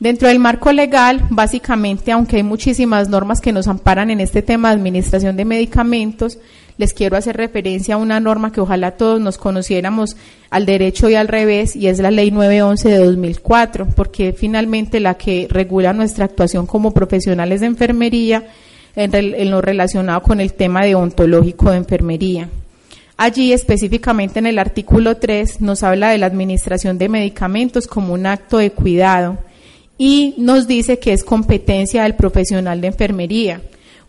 Dentro 0.00 0.28
del 0.28 0.38
marco 0.38 0.72
legal, 0.72 1.22
básicamente, 1.30 2.10
aunque 2.12 2.36
hay 2.36 2.42
muchísimas 2.42 3.08
normas 3.08 3.40
que 3.40 3.52
nos 3.52 3.68
amparan 3.68 4.10
en 4.10 4.20
este 4.20 4.42
tema 4.42 4.68
de 4.68 4.74
administración 4.74 5.36
de 5.36 5.44
medicamentos, 5.44 6.38
les 6.76 6.92
quiero 6.92 7.16
hacer 7.16 7.36
referencia 7.36 7.94
a 7.94 7.98
una 7.98 8.18
norma 8.18 8.50
que 8.50 8.60
ojalá 8.60 8.92
todos 8.92 9.20
nos 9.20 9.38
conociéramos 9.38 10.16
al 10.50 10.66
derecho 10.66 11.08
y 11.08 11.14
al 11.14 11.28
revés, 11.28 11.76
y 11.76 11.86
es 11.86 12.00
la 12.00 12.10
Ley 12.10 12.32
911 12.32 12.88
de 12.88 13.04
2004, 13.04 13.86
porque 13.94 14.32
finalmente 14.32 14.98
la 14.98 15.14
que 15.14 15.46
regula 15.48 15.92
nuestra 15.92 16.24
actuación 16.24 16.66
como 16.66 16.92
profesionales 16.92 17.60
de 17.60 17.66
enfermería 17.66 18.48
en, 18.96 19.14
en 19.14 19.50
lo 19.50 19.60
relacionado 19.60 20.22
con 20.22 20.40
el 20.40 20.54
tema 20.54 20.84
de 20.84 20.96
ontológico 20.96 21.70
de 21.70 21.76
enfermería. 21.76 22.48
Allí, 23.16 23.52
específicamente 23.52 24.40
en 24.40 24.46
el 24.46 24.58
artículo 24.58 25.18
3, 25.18 25.60
nos 25.60 25.84
habla 25.84 26.10
de 26.10 26.18
la 26.18 26.26
administración 26.26 26.98
de 26.98 27.08
medicamentos 27.08 27.86
como 27.86 28.12
un 28.12 28.26
acto 28.26 28.58
de 28.58 28.72
cuidado 28.72 29.38
y 29.98 30.34
nos 30.38 30.66
dice 30.66 30.98
que 30.98 31.12
es 31.12 31.24
competencia 31.24 32.02
del 32.02 32.14
profesional 32.14 32.80
de 32.80 32.88
enfermería. 32.88 33.62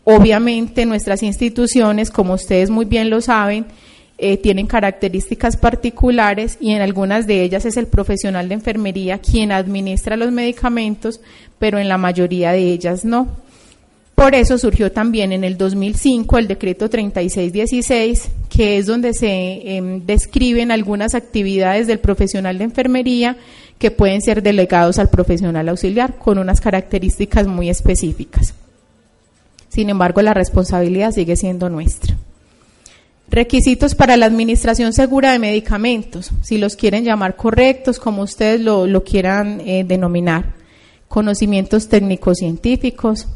Obviamente 0.03 0.85
nuestras 0.85 1.23
instituciones, 1.23 2.11
como 2.11 2.33
ustedes 2.33 2.69
muy 2.69 2.85
bien 2.85 3.09
lo 3.09 3.21
saben, 3.21 3.65
eh, 4.17 4.37
tienen 4.37 4.65
características 4.65 5.57
particulares 5.57 6.57
y 6.61 6.71
en 6.71 6.81
algunas 6.81 7.27
de 7.27 7.41
ellas 7.41 7.65
es 7.65 7.75
el 7.75 7.87
profesional 7.87 8.47
de 8.47 8.55
enfermería 8.55 9.17
quien 9.17 9.51
administra 9.51 10.15
los 10.15 10.31
medicamentos, 10.31 11.19
pero 11.59 11.79
en 11.79 11.89
la 11.89 11.97
mayoría 11.97 12.51
de 12.51 12.71
ellas 12.71 13.03
no. 13.03 13.27
Por 14.15 14.33
eso 14.33 14.57
surgió 14.57 14.93
también 14.93 15.33
en 15.33 15.43
el 15.43 15.57
2005 15.57 16.37
el 16.37 16.47
decreto 16.47 16.89
3616, 16.89 18.29
que 18.47 18.77
es 18.77 18.85
donde 18.85 19.13
se 19.13 19.75
em, 19.75 20.05
describen 20.05 20.71
algunas 20.71 21.13
actividades 21.15 21.85
del 21.87 21.99
profesional 21.99 22.57
de 22.57 22.63
enfermería 22.63 23.35
que 23.77 23.91
pueden 23.91 24.21
ser 24.21 24.41
delegados 24.41 24.99
al 24.99 25.09
profesional 25.09 25.69
auxiliar 25.69 26.17
con 26.17 26.37
unas 26.37 26.61
características 26.61 27.47
muy 27.47 27.69
específicas. 27.69 28.53
Sin 29.69 29.89
embargo, 29.89 30.21
la 30.21 30.33
responsabilidad 30.33 31.11
sigue 31.11 31.35
siendo 31.35 31.69
nuestra. 31.69 32.15
Requisitos 33.27 33.95
para 33.95 34.17
la 34.17 34.27
administración 34.27 34.93
segura 34.93 35.31
de 35.31 35.39
medicamentos, 35.39 36.31
si 36.41 36.57
los 36.57 36.75
quieren 36.75 37.03
llamar 37.03 37.35
correctos, 37.35 37.99
como 37.99 38.21
ustedes 38.21 38.61
lo, 38.61 39.03
quieran 39.03 39.61
eh, 39.65 39.83
denominar. 39.83 40.53
Conocimientos 41.07 41.89
técnicos 41.89 42.37
científicos, 42.37 43.27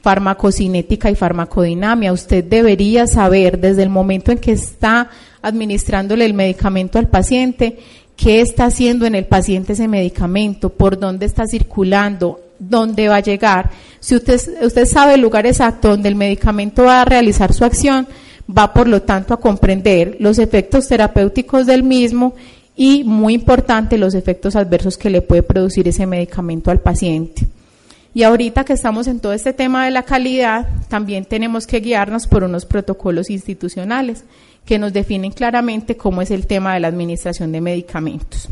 farmacocinética 0.00 1.10
y 1.10 1.14
farmacodinamia. 1.14 2.12
Usted 2.12 2.42
debería 2.42 3.06
saber 3.06 3.58
desde 3.58 3.82
el 3.82 3.90
momento 3.90 4.32
en 4.32 4.38
que 4.38 4.52
está 4.52 5.10
administrándole 5.42 6.24
el 6.24 6.34
medicamento 6.34 6.98
al 6.98 7.08
paciente 7.08 7.78
qué 8.16 8.40
está 8.40 8.66
haciendo 8.66 9.06
en 9.06 9.14
el 9.14 9.26
paciente 9.26 9.72
ese 9.72 9.88
medicamento, 9.88 10.70
por 10.70 10.98
dónde 10.98 11.26
está 11.26 11.46
circulando, 11.46 12.40
dónde 12.58 13.08
va 13.08 13.16
a 13.16 13.20
llegar. 13.20 13.70
Si 14.00 14.14
usted, 14.14 14.40
usted 14.62 14.86
sabe 14.86 15.14
el 15.14 15.20
lugar 15.20 15.46
exacto 15.46 15.88
donde 15.88 16.08
el 16.08 16.14
medicamento 16.14 16.84
va 16.84 17.02
a 17.02 17.04
realizar 17.04 17.52
su 17.52 17.64
acción, 17.64 18.06
va 18.46 18.72
por 18.72 18.88
lo 18.88 19.02
tanto 19.02 19.34
a 19.34 19.40
comprender 19.40 20.16
los 20.20 20.38
efectos 20.38 20.88
terapéuticos 20.88 21.66
del 21.66 21.82
mismo 21.82 22.34
y, 22.76 23.04
muy 23.04 23.34
importante, 23.34 23.98
los 23.98 24.14
efectos 24.14 24.56
adversos 24.56 24.98
que 24.98 25.10
le 25.10 25.22
puede 25.22 25.42
producir 25.42 25.88
ese 25.88 26.06
medicamento 26.06 26.70
al 26.70 26.80
paciente. 26.80 27.46
Y 28.12 28.22
ahorita 28.22 28.64
que 28.64 28.74
estamos 28.74 29.08
en 29.08 29.18
todo 29.18 29.32
este 29.32 29.52
tema 29.52 29.84
de 29.84 29.90
la 29.90 30.04
calidad, 30.04 30.68
también 30.88 31.24
tenemos 31.24 31.66
que 31.66 31.80
guiarnos 31.80 32.28
por 32.28 32.44
unos 32.44 32.64
protocolos 32.64 33.28
institucionales 33.28 34.24
que 34.64 34.78
nos 34.78 34.92
definen 34.92 35.32
claramente 35.32 35.96
cómo 35.96 36.22
es 36.22 36.30
el 36.30 36.46
tema 36.46 36.74
de 36.74 36.80
la 36.80 36.88
administración 36.88 37.52
de 37.52 37.60
medicamentos. 37.60 38.48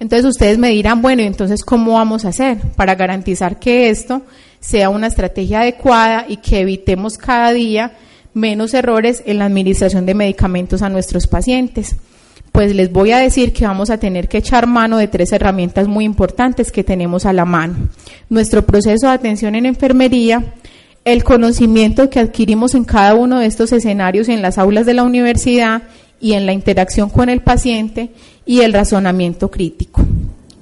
Entonces 0.00 0.26
ustedes 0.26 0.58
me 0.58 0.70
dirán, 0.70 1.02
bueno, 1.02 1.22
entonces 1.22 1.64
¿cómo 1.64 1.94
vamos 1.94 2.24
a 2.24 2.28
hacer 2.28 2.58
para 2.76 2.94
garantizar 2.94 3.58
que 3.58 3.90
esto 3.90 4.22
sea 4.60 4.90
una 4.90 5.08
estrategia 5.08 5.60
adecuada 5.60 6.24
y 6.28 6.36
que 6.36 6.60
evitemos 6.60 7.18
cada 7.18 7.52
día 7.52 7.92
menos 8.32 8.74
errores 8.74 9.22
en 9.26 9.38
la 9.38 9.46
administración 9.46 10.06
de 10.06 10.14
medicamentos 10.14 10.82
a 10.82 10.88
nuestros 10.88 11.26
pacientes? 11.26 11.96
Pues 12.52 12.74
les 12.74 12.92
voy 12.92 13.10
a 13.10 13.18
decir 13.18 13.52
que 13.52 13.66
vamos 13.66 13.90
a 13.90 13.98
tener 13.98 14.28
que 14.28 14.38
echar 14.38 14.66
mano 14.66 14.98
de 14.98 15.08
tres 15.08 15.32
herramientas 15.32 15.88
muy 15.88 16.04
importantes 16.04 16.72
que 16.72 16.84
tenemos 16.84 17.26
a 17.26 17.32
la 17.32 17.44
mano. 17.44 17.88
Nuestro 18.30 18.64
proceso 18.64 19.08
de 19.08 19.12
atención 19.12 19.54
en 19.54 19.66
enfermería, 19.66 20.54
el 21.12 21.24
conocimiento 21.24 22.10
que 22.10 22.20
adquirimos 22.20 22.74
en 22.74 22.84
cada 22.84 23.14
uno 23.14 23.38
de 23.38 23.46
estos 23.46 23.72
escenarios 23.72 24.28
en 24.28 24.42
las 24.42 24.58
aulas 24.58 24.84
de 24.84 24.92
la 24.92 25.04
universidad 25.04 25.84
y 26.20 26.34
en 26.34 26.44
la 26.44 26.52
interacción 26.52 27.08
con 27.08 27.30
el 27.30 27.40
paciente 27.40 28.10
y 28.44 28.60
el 28.60 28.74
razonamiento 28.74 29.50
crítico. 29.50 30.02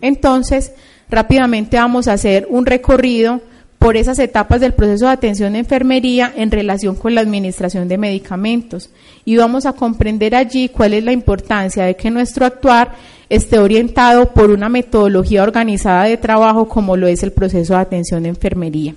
Entonces, 0.00 0.72
rápidamente 1.10 1.78
vamos 1.78 2.06
a 2.06 2.12
hacer 2.12 2.46
un 2.48 2.64
recorrido 2.64 3.40
por 3.80 3.96
esas 3.96 4.20
etapas 4.20 4.60
del 4.60 4.72
proceso 4.72 5.06
de 5.06 5.12
atención 5.12 5.54
de 5.54 5.58
enfermería 5.58 6.32
en 6.36 6.52
relación 6.52 6.94
con 6.94 7.16
la 7.16 7.22
administración 7.22 7.88
de 7.88 7.98
medicamentos 7.98 8.90
y 9.24 9.36
vamos 9.36 9.66
a 9.66 9.72
comprender 9.72 10.36
allí 10.36 10.68
cuál 10.68 10.94
es 10.94 11.02
la 11.02 11.12
importancia 11.12 11.84
de 11.84 11.96
que 11.96 12.10
nuestro 12.12 12.46
actuar 12.46 12.92
esté 13.28 13.58
orientado 13.58 14.32
por 14.32 14.50
una 14.50 14.68
metodología 14.68 15.42
organizada 15.42 16.04
de 16.04 16.16
trabajo 16.16 16.68
como 16.68 16.96
lo 16.96 17.08
es 17.08 17.24
el 17.24 17.32
proceso 17.32 17.74
de 17.74 17.80
atención 17.80 18.22
de 18.22 18.28
enfermería. 18.28 18.94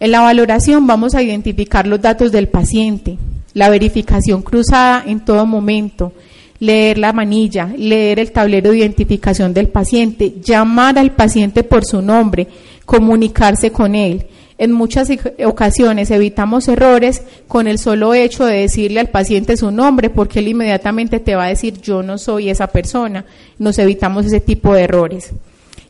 En 0.00 0.12
la 0.12 0.20
valoración 0.20 0.86
vamos 0.86 1.16
a 1.16 1.22
identificar 1.22 1.84
los 1.88 2.00
datos 2.00 2.30
del 2.30 2.46
paciente, 2.46 3.18
la 3.52 3.68
verificación 3.68 4.42
cruzada 4.42 5.02
en 5.04 5.24
todo 5.24 5.44
momento, 5.44 6.12
leer 6.60 6.98
la 6.98 7.12
manilla, 7.12 7.72
leer 7.76 8.20
el 8.20 8.30
tablero 8.30 8.70
de 8.70 8.78
identificación 8.78 9.52
del 9.52 9.68
paciente, 9.68 10.34
llamar 10.40 11.00
al 11.00 11.16
paciente 11.16 11.64
por 11.64 11.84
su 11.84 12.00
nombre, 12.00 12.46
comunicarse 12.84 13.72
con 13.72 13.96
él. 13.96 14.26
En 14.56 14.70
muchas 14.70 15.08
ocasiones 15.44 16.12
evitamos 16.12 16.68
errores 16.68 17.22
con 17.48 17.66
el 17.66 17.80
solo 17.80 18.14
hecho 18.14 18.44
de 18.44 18.60
decirle 18.60 19.00
al 19.00 19.08
paciente 19.08 19.56
su 19.56 19.72
nombre, 19.72 20.10
porque 20.10 20.38
él 20.38 20.48
inmediatamente 20.48 21.18
te 21.18 21.34
va 21.34 21.46
a 21.46 21.48
decir 21.48 21.80
yo 21.80 22.04
no 22.04 22.18
soy 22.18 22.50
esa 22.50 22.68
persona. 22.68 23.24
Nos 23.58 23.78
evitamos 23.80 24.26
ese 24.26 24.40
tipo 24.40 24.74
de 24.74 24.82
errores 24.82 25.32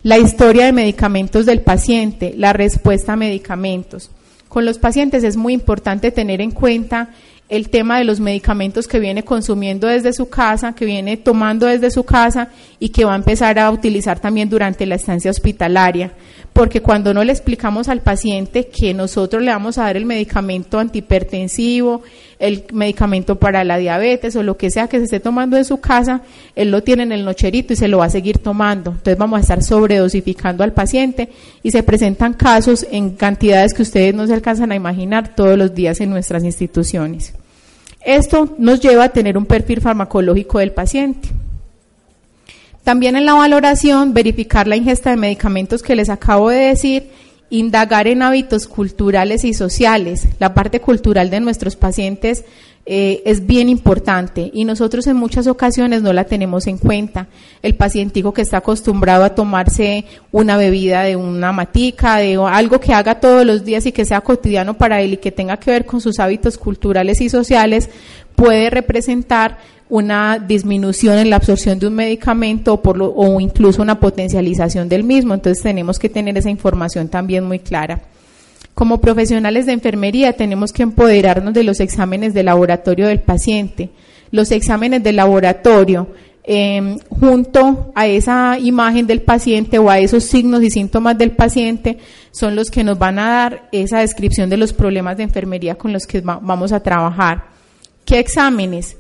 la 0.03 0.19
historia 0.19 0.67
de 0.67 0.73
medicamentos 0.73 1.47
del 1.47 1.61
paciente, 1.61 2.35
la 2.37 2.53
respuesta 2.53 3.15
a 3.15 3.17
medicamentos. 3.17 4.11
Con 4.49 4.65
los 4.65 4.79
pacientes 4.79 5.25
es 5.25 5.37
muy 5.37 5.53
importante 5.53 6.11
tener 6.11 6.41
en 6.41 6.53
cuenta 6.53 7.11
el 7.49 7.71
tema 7.71 7.99
de 7.99 8.05
los 8.05 8.21
medicamentos 8.21 8.87
que 8.87 9.01
viene 9.01 9.25
consumiendo 9.25 9.87
desde 9.87 10.13
su 10.13 10.29
casa, 10.29 10.75
que 10.75 10.85
viene 10.85 11.17
tomando 11.17 11.67
desde 11.67 11.91
su 11.91 12.05
casa 12.05 12.49
y 12.79 12.91
que 12.91 13.05
va 13.05 13.15
a 13.15 13.17
empezar 13.17 13.59
a 13.59 13.71
utilizar 13.71 14.21
también 14.21 14.51
durante 14.51 14.87
la 14.87 14.97
estancia 14.97 15.31
hospitalaria. 15.31 16.13
Porque 16.59 16.83
cuando 16.83 17.15
no 17.15 17.23
le 17.23 17.31
explicamos 17.31 17.89
al 17.89 18.01
paciente 18.01 18.67
que 18.67 18.93
nosotros 18.93 19.41
le 19.45 19.53
vamos 19.53 19.79
a 19.79 19.85
dar 19.85 19.97
el 19.97 20.05
medicamento 20.05 20.81
antihipertensivo, 20.81 22.03
el 22.41 22.65
medicamento 22.73 23.37
para 23.37 23.63
la 23.63 23.79
diabetes 23.79 24.35
o 24.35 24.43
lo 24.43 24.57
que 24.57 24.69
sea 24.69 24.89
que 24.89 24.99
se 24.99 25.05
esté 25.05 25.21
tomando 25.21 25.57
en 25.57 25.65
su 25.65 25.79
casa, 25.79 26.23
él 26.57 26.73
lo 26.73 26.83
tiene 26.83 27.05
en 27.05 27.13
el 27.13 27.25
nocherito 27.25 27.75
y 27.75 27.77
se 27.77 27.87
lo 27.87 27.99
va 27.99 28.07
a 28.07 28.11
seguir 28.11 28.39
tomando. 28.39 28.91
Entonces 28.91 29.17
vamos 29.17 29.39
a 29.39 29.43
estar 29.43 29.63
sobredosificando 29.63 30.65
al 30.65 30.73
paciente 30.73 31.29
y 31.63 31.71
se 31.71 31.85
presentan 31.85 32.33
casos 32.33 32.85
en 32.91 33.11
cantidades 33.11 33.73
que 33.73 33.83
ustedes 33.83 34.13
no 34.13 34.27
se 34.27 34.35
alcanzan 34.35 34.73
a 34.73 34.75
imaginar 34.75 35.37
todos 35.37 35.57
los 35.57 35.73
días 35.77 36.01
en 36.01 36.11
nuestras 36.11 36.43
instituciones. 36.43 37.35
Esto 38.05 38.57
nos 38.59 38.81
lleva 38.81 39.05
a 39.05 39.09
tener 39.11 39.39
un 39.39 39.47
perfil 39.47 39.81
farmacológico 39.81 40.59
del 40.59 40.73
paciente. 40.73 41.29
También 42.89 43.17
en 43.17 43.27
la 43.27 43.35
valoración, 43.35 44.15
verificar 44.15 44.67
la 44.67 44.75
ingesta 44.75 45.11
de 45.11 45.19
medicamentos 45.19 45.83
que 45.83 45.95
les 45.95 46.09
acabo 46.09 46.49
de 46.49 46.69
decir, 46.69 47.11
indagar 47.51 48.09
en 48.09 48.23
hábitos 48.23 48.67
culturales 48.67 49.45
y 49.45 49.53
sociales. 49.53 50.27
La 50.39 50.55
parte 50.55 50.81
cultural 50.81 51.29
de 51.29 51.41
nuestros 51.41 51.77
pacientes 51.77 52.47
eh, 52.87 53.21
es 53.27 53.47
bien 53.47 53.69
importante 53.69 54.51
y 54.55 54.65
nosotros 54.65 55.07
en 55.07 55.17
muchas 55.17 55.47
ocasiones 55.49 56.01
no 56.01 56.15
la 56.15 56.25
tenemos 56.25 56.67
en 56.67 56.79
cuenta. 56.79 57.27
El 57.61 57.75
pacientico 57.75 58.33
que 58.33 58.41
está 58.41 58.57
acostumbrado 58.57 59.23
a 59.25 59.35
tomarse 59.35 60.07
una 60.33 60.57
bebida 60.57 61.03
de 61.03 61.17
una 61.17 61.53
matica, 61.53 62.17
de 62.17 62.37
algo 62.37 62.81
que 62.81 62.95
haga 62.95 63.21
todos 63.21 63.45
los 63.45 63.67
días 63.67 63.85
y 63.85 63.93
que 63.93 64.07
sea 64.07 64.23
cotidiano 64.23 64.79
para 64.79 65.03
él 65.03 65.13
y 65.13 65.17
que 65.19 65.31
tenga 65.31 65.59
que 65.59 65.73
ver 65.73 65.85
con 65.85 66.01
sus 66.01 66.21
hábitos 66.21 66.57
culturales 66.57 67.21
y 67.21 67.29
sociales, 67.29 67.91
puede 68.35 68.71
representar 68.71 69.59
una 69.91 70.39
disminución 70.39 71.19
en 71.19 71.31
la 71.31 71.37
absorción 71.37 71.79
de 71.79 71.87
un 71.87 71.95
medicamento 71.95 72.75
o, 72.75 72.83
por 72.83 72.99
o 73.01 73.41
incluso 73.41 73.81
una 73.81 73.99
potencialización 73.99 74.89
del 74.89 75.05
mismo. 75.05 75.35
Entonces 75.35 75.63
tenemos 75.63 75.99
que 75.99 76.09
tener 76.09 76.37
esa 76.37 76.51
información 76.51 77.09
también 77.09 77.45
muy 77.45 77.59
clara. 77.59 78.03
Como 78.75 79.01
profesionales 79.01 79.67
de 79.67 79.73
enfermería 79.73 80.35
tenemos 80.35 80.73
que 80.73 80.85
empoderarnos 80.85 81.55
de 81.55 81.65
los 81.65 81.81
exámenes 81.81 82.35
de 82.35 82.45
laboratorio 82.45 83.09
del 83.09 83.21
paciente. 83.21 83.91
Los 84.31 84.53
exámenes 84.53 85.03
de 85.03 85.13
laboratorio, 85.13 86.09
em, 86.45 86.99
junto 87.09 87.91
a 87.95 88.07
esa 88.07 88.59
imagen 88.59 89.07
del 89.07 89.23
paciente 89.23 89.79
o 89.79 89.91
a 89.91 89.99
esos 89.99 90.25
signos 90.25 90.63
y 90.63 90.71
síntomas 90.71 91.17
del 91.17 91.33
paciente, 91.33 91.99
son 92.31 92.55
los 92.55 92.71
que 92.71 92.85
nos 92.85 92.99
van 92.99 93.19
a 93.19 93.29
dar 93.29 93.69
esa 93.73 94.01
descripción 94.01 94.49
de 94.49 94.59
los 94.59 94.73
problemas 94.73 95.17
de 95.17 95.25
enfermería 95.25 95.75
con 95.75 95.93
los 95.93 96.07
que 96.07 96.21
vamos 96.21 96.73
a 96.73 96.81
trabajar. 96.81 97.47
¿Qué 98.05 98.19
exámenes? 98.19 98.97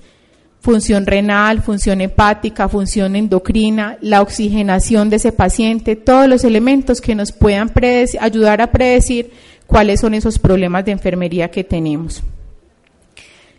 Función 0.60 1.06
renal, 1.06 1.62
función 1.62 2.00
hepática, 2.00 2.68
función 2.68 3.14
endocrina, 3.14 3.96
la 4.00 4.22
oxigenación 4.22 5.08
de 5.08 5.16
ese 5.16 5.32
paciente, 5.32 5.94
todos 5.96 6.28
los 6.28 6.44
elementos 6.44 7.00
que 7.00 7.14
nos 7.14 7.32
puedan 7.32 7.72
ayudar 8.20 8.60
a 8.60 8.72
predecir 8.72 9.30
cuáles 9.66 10.00
son 10.00 10.14
esos 10.14 10.38
problemas 10.38 10.84
de 10.84 10.92
enfermería 10.92 11.50
que 11.50 11.62
tenemos. 11.62 12.22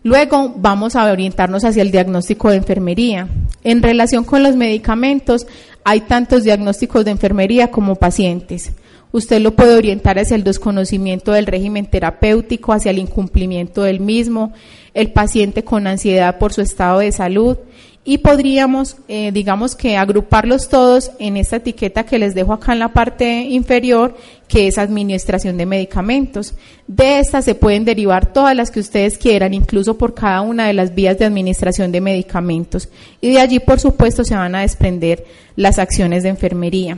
Luego 0.03 0.53
vamos 0.57 0.95
a 0.95 1.11
orientarnos 1.11 1.65
hacia 1.65 1.81
el 1.81 1.91
diagnóstico 1.91 2.49
de 2.49 2.57
enfermería. 2.57 3.27
En 3.63 3.81
relación 3.83 4.23
con 4.23 4.43
los 4.43 4.55
medicamentos, 4.55 5.45
hay 5.83 6.01
tantos 6.01 6.43
diagnósticos 6.43 7.03
de 7.03 7.11
enfermería 7.11 7.69
como 7.69 7.95
pacientes. 7.95 8.71
Usted 9.11 9.41
lo 9.41 9.55
puede 9.55 9.75
orientar 9.75 10.19
hacia 10.19 10.35
el 10.35 10.43
desconocimiento 10.43 11.31
del 11.31 11.47
régimen 11.47 11.87
terapéutico, 11.87 12.73
hacia 12.73 12.91
el 12.91 12.99
incumplimiento 12.99 13.83
del 13.83 13.99
mismo, 13.99 14.53
el 14.93 15.11
paciente 15.11 15.63
con 15.63 15.87
ansiedad 15.87 16.37
por 16.37 16.53
su 16.53 16.61
estado 16.61 16.99
de 16.99 17.11
salud, 17.11 17.57
y 18.05 18.19
podríamos, 18.19 18.95
eh, 19.07 19.31
digamos 19.31 19.75
que 19.75 19.95
agruparlos 19.95 20.69
todos 20.69 21.11
en 21.19 21.37
esta 21.37 21.57
etiqueta 21.57 22.05
que 22.05 22.17
les 22.17 22.33
dejo 22.33 22.53
acá 22.53 22.73
en 22.73 22.79
la 22.79 22.91
parte 22.91 23.41
inferior, 23.43 24.15
que 24.47 24.67
es 24.67 24.79
administración 24.79 25.57
de 25.57 25.67
medicamentos. 25.67 26.55
De 26.87 27.19
esta 27.19 27.41
se 27.43 27.55
pueden 27.55 27.85
derivar 27.85 28.33
todas 28.33 28.55
las 28.55 28.71
que 28.71 28.79
ustedes 28.79 29.17
quieran, 29.19 29.53
incluso 29.53 29.97
por 29.97 30.15
cada 30.15 30.41
una 30.41 30.65
de 30.65 30.73
las 30.73 30.95
vías 30.95 31.19
de 31.19 31.25
administración 31.25 31.91
de 31.91 32.01
medicamentos. 32.01 32.89
Y 33.21 33.33
de 33.33 33.41
allí, 33.41 33.59
por 33.59 33.79
supuesto, 33.79 34.23
se 34.23 34.35
van 34.35 34.55
a 34.55 34.61
desprender 34.61 35.25
las 35.55 35.77
acciones 35.77 36.23
de 36.23 36.29
enfermería. 36.29 36.97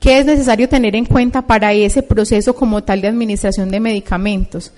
¿Qué 0.00 0.18
es 0.18 0.26
necesario 0.26 0.68
tener 0.68 0.96
en 0.96 1.04
cuenta 1.04 1.46
para 1.46 1.72
ese 1.72 2.02
proceso 2.02 2.56
como 2.56 2.82
tal 2.82 3.00
de 3.00 3.06
administración 3.06 3.70
de 3.70 3.78
medicamentos? 3.78 4.72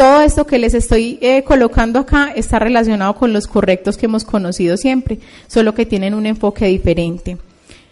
Todo 0.00 0.22
esto 0.22 0.46
que 0.46 0.58
les 0.58 0.72
estoy 0.72 1.18
eh, 1.20 1.44
colocando 1.44 1.98
acá 1.98 2.32
está 2.34 2.58
relacionado 2.58 3.14
con 3.16 3.34
los 3.34 3.46
correctos 3.46 3.98
que 3.98 4.06
hemos 4.06 4.24
conocido 4.24 4.78
siempre, 4.78 5.18
solo 5.46 5.74
que 5.74 5.84
tienen 5.84 6.14
un 6.14 6.24
enfoque 6.24 6.64
diferente. 6.68 7.36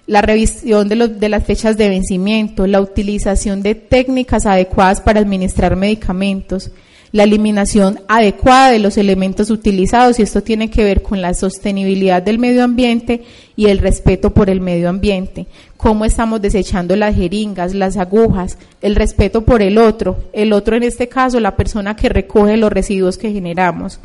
La 0.06 0.22
revisión 0.22 0.88
de, 0.88 1.08
de 1.08 1.28
las 1.28 1.44
fechas 1.44 1.76
de 1.76 1.90
vencimiento, 1.90 2.66
la 2.66 2.80
utilización 2.80 3.60
de 3.60 3.74
técnicas 3.74 4.46
adecuadas 4.46 5.02
para 5.02 5.20
administrar 5.20 5.76
medicamentos, 5.76 6.70
la 7.12 7.24
eliminación 7.24 8.00
adecuada 8.08 8.70
de 8.70 8.78
los 8.78 8.98
elementos 8.98 9.50
utilizados 9.50 10.18
y 10.18 10.22
esto 10.22 10.42
tiene 10.42 10.70
que 10.70 10.84
ver 10.84 11.02
con 11.02 11.22
la 11.22 11.34
sostenibilidad 11.34 12.22
del 12.22 12.38
medio 12.38 12.64
ambiente 12.64 13.22
y 13.56 13.66
el 13.66 13.78
respeto 13.78 14.34
por 14.34 14.50
el 14.50 14.60
medio 14.60 14.88
ambiente, 14.88 15.46
cómo 15.76 16.04
estamos 16.04 16.42
desechando 16.42 16.96
las 16.96 17.14
jeringas, 17.16 17.74
las 17.74 17.96
agujas, 17.96 18.58
el 18.82 18.94
respeto 18.94 19.42
por 19.42 19.62
el 19.62 19.78
otro, 19.78 20.18
el 20.32 20.52
otro 20.52 20.76
en 20.76 20.82
este 20.82 21.08
caso 21.08 21.40
la 21.40 21.56
persona 21.56 21.96
que 21.96 22.08
recoge 22.08 22.56
los 22.56 22.72
residuos 22.72 23.18
que 23.18 23.32
generamos, 23.32 24.00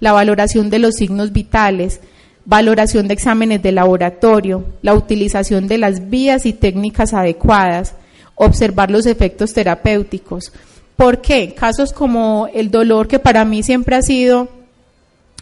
la 0.00 0.12
valoración 0.12 0.70
de 0.70 0.78
los 0.78 0.94
signos 0.94 1.32
vitales, 1.32 2.00
valoración 2.46 3.06
de 3.06 3.14
exámenes 3.14 3.62
de 3.62 3.72
laboratorio, 3.72 4.64
la 4.82 4.94
utilización 4.94 5.68
de 5.68 5.78
las 5.78 6.08
vías 6.08 6.46
y 6.46 6.54
técnicas 6.54 7.12
adecuadas, 7.12 7.94
observar 8.34 8.90
los 8.90 9.04
efectos 9.04 9.52
terapéuticos, 9.52 10.52
¿Por 11.00 11.22
qué? 11.22 11.54
Casos 11.54 11.94
como 11.94 12.46
el 12.52 12.70
dolor, 12.70 13.08
que 13.08 13.18
para 13.18 13.46
mí 13.46 13.62
siempre 13.62 13.96
ha 13.96 14.02
sido 14.02 14.50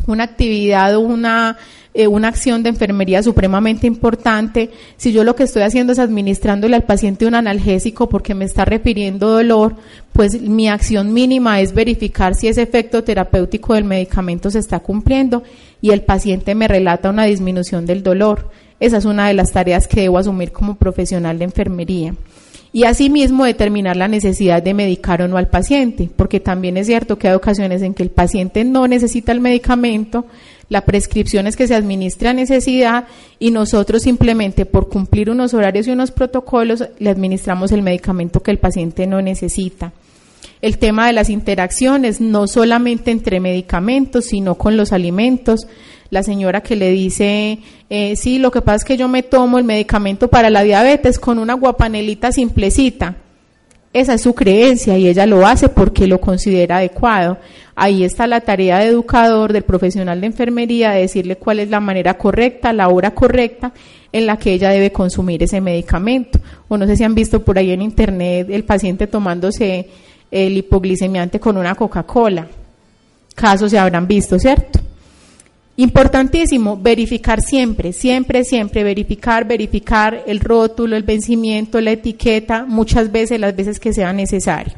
una 0.07 0.23
actividad 0.23 0.95
o 0.95 1.01
una, 1.01 1.57
eh, 1.95 2.07
una 2.07 2.29
acción 2.29 2.63
de 2.63 2.69
enfermería 2.69 3.25
supremamente 3.25 3.89
importante. 3.89 4.71
Si 4.97 5.11
yo 5.11 5.25
lo 5.25 5.35
que 5.35 5.43
estoy 5.43 5.63
haciendo 5.63 5.93
es 5.93 5.99
administrándole 5.99 6.77
al 6.77 6.85
paciente 6.85 7.27
un 7.27 7.35
analgésico 7.35 8.09
porque 8.09 8.37
me 8.37 8.45
está 8.45 8.67
refiriendo 8.67 9.31
dolor, 9.31 9.75
pues 10.13 10.41
mi 10.41 10.69
acción 10.69 11.13
mínima 11.13 11.61
es 11.61 11.75
verificar 11.75 12.37
si 12.37 12.47
ese 12.47 12.63
efecto 12.63 13.03
terapéutico 13.03 13.75
del 13.75 13.83
medicamento 13.83 14.53
se 14.53 14.61
está 14.61 14.79
cumpliendo 14.79 15.43
y 15.81 15.91
el 15.91 16.03
paciente 16.03 16.55
me 16.55 16.69
relata 16.69 17.11
una 17.11 17.25
disminución 17.25 17.85
del 17.85 18.05
dolor. 18.05 18.49
Esa 18.79 18.99
es 18.99 19.07
una 19.07 19.27
de 19.27 19.35
las 19.35 19.51
tareas 19.51 19.89
que 19.89 20.03
debo 20.03 20.19
asumir 20.19 20.53
como 20.53 20.77
profesional 20.77 21.37
de 21.37 21.47
enfermería 21.47 22.15
y 22.79 22.85
asimismo 22.85 23.45
determinar 23.45 23.97
la 23.97 24.07
necesidad 24.07 24.63
de 24.63 24.73
medicar 24.73 25.21
o 25.21 25.27
no 25.27 25.37
al 25.37 25.49
paciente, 25.49 26.09
porque 26.15 26.39
también 26.39 26.77
es 26.77 26.87
cierto 26.87 27.19
que 27.19 27.27
hay 27.27 27.35
ocasiones 27.35 27.83
en 27.83 27.93
que 27.93 28.05
el 28.05 28.11
paciente 28.11 28.65
no 28.65 28.87
necesita 28.87 29.33
el 29.33 29.41
medicamento, 29.41 30.27
la 30.69 30.83
prescripción 30.83 31.49
es 31.49 31.57
que 31.57 31.67
se 31.67 31.75
administra 31.75 32.31
a 32.31 32.35
necesidad 32.35 33.09
y 33.41 33.51
nosotros 33.51 34.03
simplemente 34.03 34.65
por 34.65 34.89
cumplir 34.89 35.29
unos 35.29 35.55
horarios 35.55 35.89
y 35.89 35.91
unos 35.91 36.13
protocolos 36.13 36.85
le 37.01 37.11
administramos 37.11 37.73
el 37.73 37.83
medicamento 37.83 38.45
que 38.45 38.53
el 38.53 38.59
paciente 38.59 39.09
no 39.09 39.21
necesita. 39.23 39.93
El 40.63 40.79
tema 40.79 41.09
de 41.09 41.15
las 41.15 41.31
interacciones, 41.31 42.21
no 42.21 42.47
solamente 42.47 43.11
entre 43.11 43.41
medicamentos, 43.41 44.27
sino 44.27 44.55
con 44.55 44.77
los 44.77 44.93
alimentos, 44.93 45.67
la 46.11 46.23
señora 46.23 46.63
que 46.63 46.77
le 46.77 46.91
dice, 46.91 47.59
eh, 47.91 48.17
sí, 48.17 48.39
lo 48.39 48.51
que 48.51 48.63
pasa 48.63 48.77
es 48.77 48.85
que 48.85 48.97
yo 48.97 49.09
me 49.09 49.23
tomo 49.23 49.59
el 49.59 49.65
medicamento 49.65 50.29
para 50.29 50.51
la 50.51 50.63
diabetes 50.63 51.19
con 51.19 51.39
una 51.39 51.55
guapanelita 51.55 52.33
simplecita. 52.33 53.17
Esa 53.93 54.15
es 54.15 54.23
su 54.23 54.35
creencia 54.35 54.99
y 54.99 55.09
ella 55.09 55.27
lo 55.27 55.47
hace 55.47 55.69
porque 55.69 56.07
lo 56.07 56.21
considera 56.21 56.77
adecuado. 56.77 57.39
Ahí 57.75 58.05
está 58.05 58.27
la 58.27 58.41
tarea 58.41 58.79
de 58.79 58.89
educador, 58.89 59.53
del 59.53 59.63
profesional 59.63 60.21
de 60.21 60.27
enfermería, 60.27 60.91
de 60.91 61.03
decirle 61.03 61.37
cuál 61.37 61.61
es 61.61 61.71
la 61.71 61.81
manera 61.81 62.19
correcta, 62.19 62.73
la 62.73 62.89
hora 62.89 63.15
correcta 63.15 63.73
en 64.13 64.27
la 64.27 64.37
que 64.37 64.53
ella 64.53 64.71
debe 64.71 64.93
consumir 64.93 65.43
ese 65.43 65.61
medicamento. 65.61 66.39
O 66.69 66.77
no 66.77 66.87
sé 66.87 66.97
si 66.97 67.05
han 67.05 67.15
visto 67.15 67.43
por 67.43 67.59
ahí 67.59 67.71
en 67.71 67.83
internet 67.83 68.49
el 68.51 68.65
paciente 68.65 69.07
tomándose 69.07 69.89
el 70.31 70.57
hipoglicemiante 70.57 71.41
con 71.41 71.57
una 71.57 71.75
Coca-Cola. 71.75 72.47
Casos 73.35 73.71
se 73.71 73.79
habrán 73.79 74.07
visto, 74.07 74.39
¿cierto? 74.39 74.78
Importantísimo, 75.81 76.77
verificar 76.77 77.41
siempre, 77.41 77.93
siempre, 77.93 78.43
siempre, 78.43 78.83
verificar, 78.83 79.47
verificar 79.47 80.25
el 80.27 80.41
rótulo, 80.41 80.97
el 80.97 81.05
vencimiento, 81.05 81.81
la 81.81 81.93
etiqueta, 81.93 82.65
muchas 82.67 83.13
veces, 83.13 83.39
las 83.39 83.55
veces 83.55 83.79
que 83.79 83.93
sea 83.93 84.13
necesario. 84.13 84.75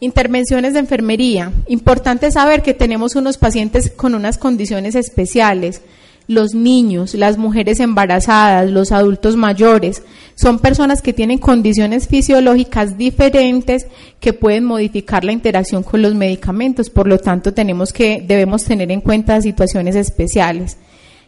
Intervenciones 0.00 0.72
de 0.72 0.78
enfermería. 0.78 1.52
Importante 1.66 2.30
saber 2.30 2.62
que 2.62 2.72
tenemos 2.72 3.14
unos 3.14 3.36
pacientes 3.36 3.90
con 3.90 4.14
unas 4.14 4.38
condiciones 4.38 4.94
especiales 4.94 5.82
los 6.28 6.54
niños, 6.54 7.14
las 7.14 7.38
mujeres 7.38 7.80
embarazadas, 7.80 8.70
los 8.70 8.92
adultos 8.92 9.36
mayores, 9.36 10.02
son 10.34 10.58
personas 10.58 11.02
que 11.02 11.12
tienen 11.12 11.38
condiciones 11.38 12.08
fisiológicas 12.08 12.96
diferentes 12.96 13.86
que 14.20 14.32
pueden 14.32 14.64
modificar 14.64 15.24
la 15.24 15.32
interacción 15.32 15.82
con 15.82 16.02
los 16.02 16.14
medicamentos, 16.14 16.90
por 16.90 17.06
lo 17.06 17.18
tanto 17.18 17.52
tenemos 17.52 17.92
que 17.92 18.24
debemos 18.26 18.64
tener 18.64 18.90
en 18.90 19.00
cuenta 19.00 19.40
situaciones 19.40 19.94
especiales. 19.94 20.76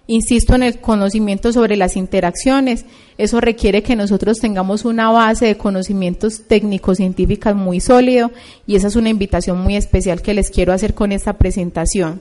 Insisto 0.07 0.55
en 0.55 0.63
el 0.65 0.81
conocimiento 0.81 1.51
sobre 1.51 1.77
las 1.77 1.97
interacciones, 1.97 2.85
eso 3.17 3.41
requiere 3.41 3.83
que 3.83 3.97
nosotros 3.97 4.39
tengamos 4.39 4.85
una 4.85 5.11
base 5.11 5.47
de 5.47 5.57
conocimientos 5.57 6.43
técnicos 6.47 6.99
científicos 6.99 7.55
muy 7.55 7.81
sólido 7.81 8.31
y 8.67 8.77
esa 8.77 8.89
es 8.89 8.97
una 8.97 9.09
invitación 9.09 9.59
muy 9.61 9.77
especial 9.77 10.21
que 10.21 10.35
les 10.35 10.51
quiero 10.51 10.75
hacer 10.75 10.93
con 10.93 11.11
esta 11.11 11.39
presentación. 11.39 12.21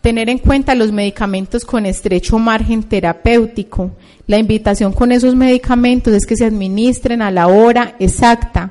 Tener 0.00 0.28
en 0.30 0.38
cuenta 0.38 0.76
los 0.76 0.92
medicamentos 0.92 1.64
con 1.64 1.84
estrecho 1.84 2.38
margen 2.38 2.84
terapéutico. 2.84 3.90
La 4.26 4.38
invitación 4.38 4.92
con 4.92 5.10
esos 5.10 5.34
medicamentos 5.34 6.14
es 6.14 6.24
que 6.24 6.36
se 6.36 6.44
administren 6.44 7.20
a 7.20 7.32
la 7.32 7.48
hora 7.48 7.96
exacta, 7.98 8.70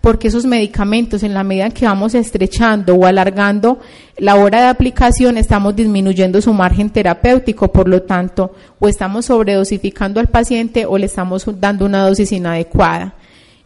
porque 0.00 0.28
esos 0.28 0.46
medicamentos 0.46 1.24
en 1.24 1.34
la 1.34 1.42
medida 1.42 1.66
en 1.66 1.72
que 1.72 1.86
vamos 1.86 2.14
estrechando 2.14 2.94
o 2.94 3.06
alargando 3.06 3.80
la 4.18 4.36
hora 4.36 4.60
de 4.60 4.68
aplicación 4.68 5.36
estamos 5.36 5.74
disminuyendo 5.74 6.40
su 6.40 6.52
margen 6.52 6.90
terapéutico, 6.90 7.72
por 7.72 7.88
lo 7.88 8.02
tanto, 8.02 8.54
o 8.78 8.86
estamos 8.86 9.26
sobredosificando 9.26 10.20
al 10.20 10.28
paciente 10.28 10.86
o 10.86 10.96
le 10.96 11.06
estamos 11.06 11.44
dando 11.60 11.86
una 11.86 12.06
dosis 12.06 12.32
inadecuada. 12.32 13.14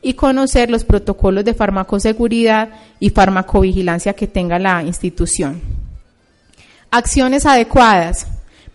y 0.05 0.15
conocer 0.15 0.69
los 0.69 0.83
protocolos 0.83 1.45
de 1.45 1.55
farmacoseguridad 1.55 2.71
y 2.99 3.11
farmacovigilancia 3.11 4.15
que 4.15 4.27
tenga 4.27 4.59
la 4.59 4.83
institución. 4.83 5.82
Acciones 6.95 7.47
adecuadas. 7.47 8.27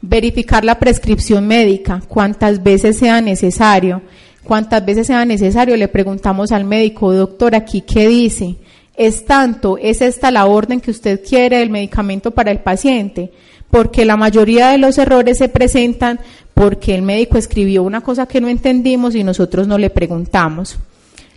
Verificar 0.02 0.66
la 0.66 0.80
prescripción 0.80 1.46
médica, 1.46 2.02
cuantas 2.08 2.64
veces 2.64 2.98
sea 2.98 3.22
necesario. 3.22 4.02
Cuantas 4.44 4.84
veces 4.84 5.06
sea 5.06 5.24
necesario, 5.24 5.78
le 5.78 5.88
preguntamos 5.88 6.52
al 6.52 6.66
médico, 6.66 7.14
doctor, 7.14 7.54
aquí 7.54 7.82
qué 7.82 8.08
dice. 8.08 8.56
Es 8.96 9.26
tanto, 9.26 9.78
es 9.78 10.02
esta 10.02 10.32
la 10.32 10.48
orden 10.48 10.82
que 10.82 10.90
usted 10.90 11.22
quiere 11.24 11.60
del 11.60 11.70
medicamento 11.70 12.32
para 12.32 12.50
el 12.50 12.58
paciente, 12.58 13.32
porque 13.70 14.04
la 14.04 14.18
mayoría 14.18 14.70
de 14.70 14.80
los 14.80 14.98
errores 14.98 15.38
se 15.38 15.48
presentan 15.48 16.20
porque 16.56 16.96
el 16.96 17.04
médico 17.04 17.38
escribió 17.38 17.84
una 17.84 18.02
cosa 18.02 18.26
que 18.26 18.42
no 18.42 18.48
entendimos 18.48 19.14
y 19.14 19.24
nosotros 19.24 19.68
no 19.68 19.78
le 19.78 19.92
preguntamos. 19.92 20.80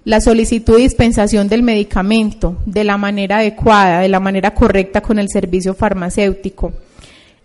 La 0.05 0.21
solicitud 0.21 0.77
de 0.77 0.83
dispensación 0.83 1.49
del 1.49 1.63
medicamento 1.63 2.57
de 2.65 2.85
la 2.85 2.97
manera 2.97 3.39
adecuada, 3.39 4.01
de 4.01 4.09
la 4.09 4.19
manera 4.19 4.55
correcta 4.55 5.03
con 5.03 5.19
el 5.19 5.29
servicio 5.29 5.75
farmacéutico. 5.75 6.73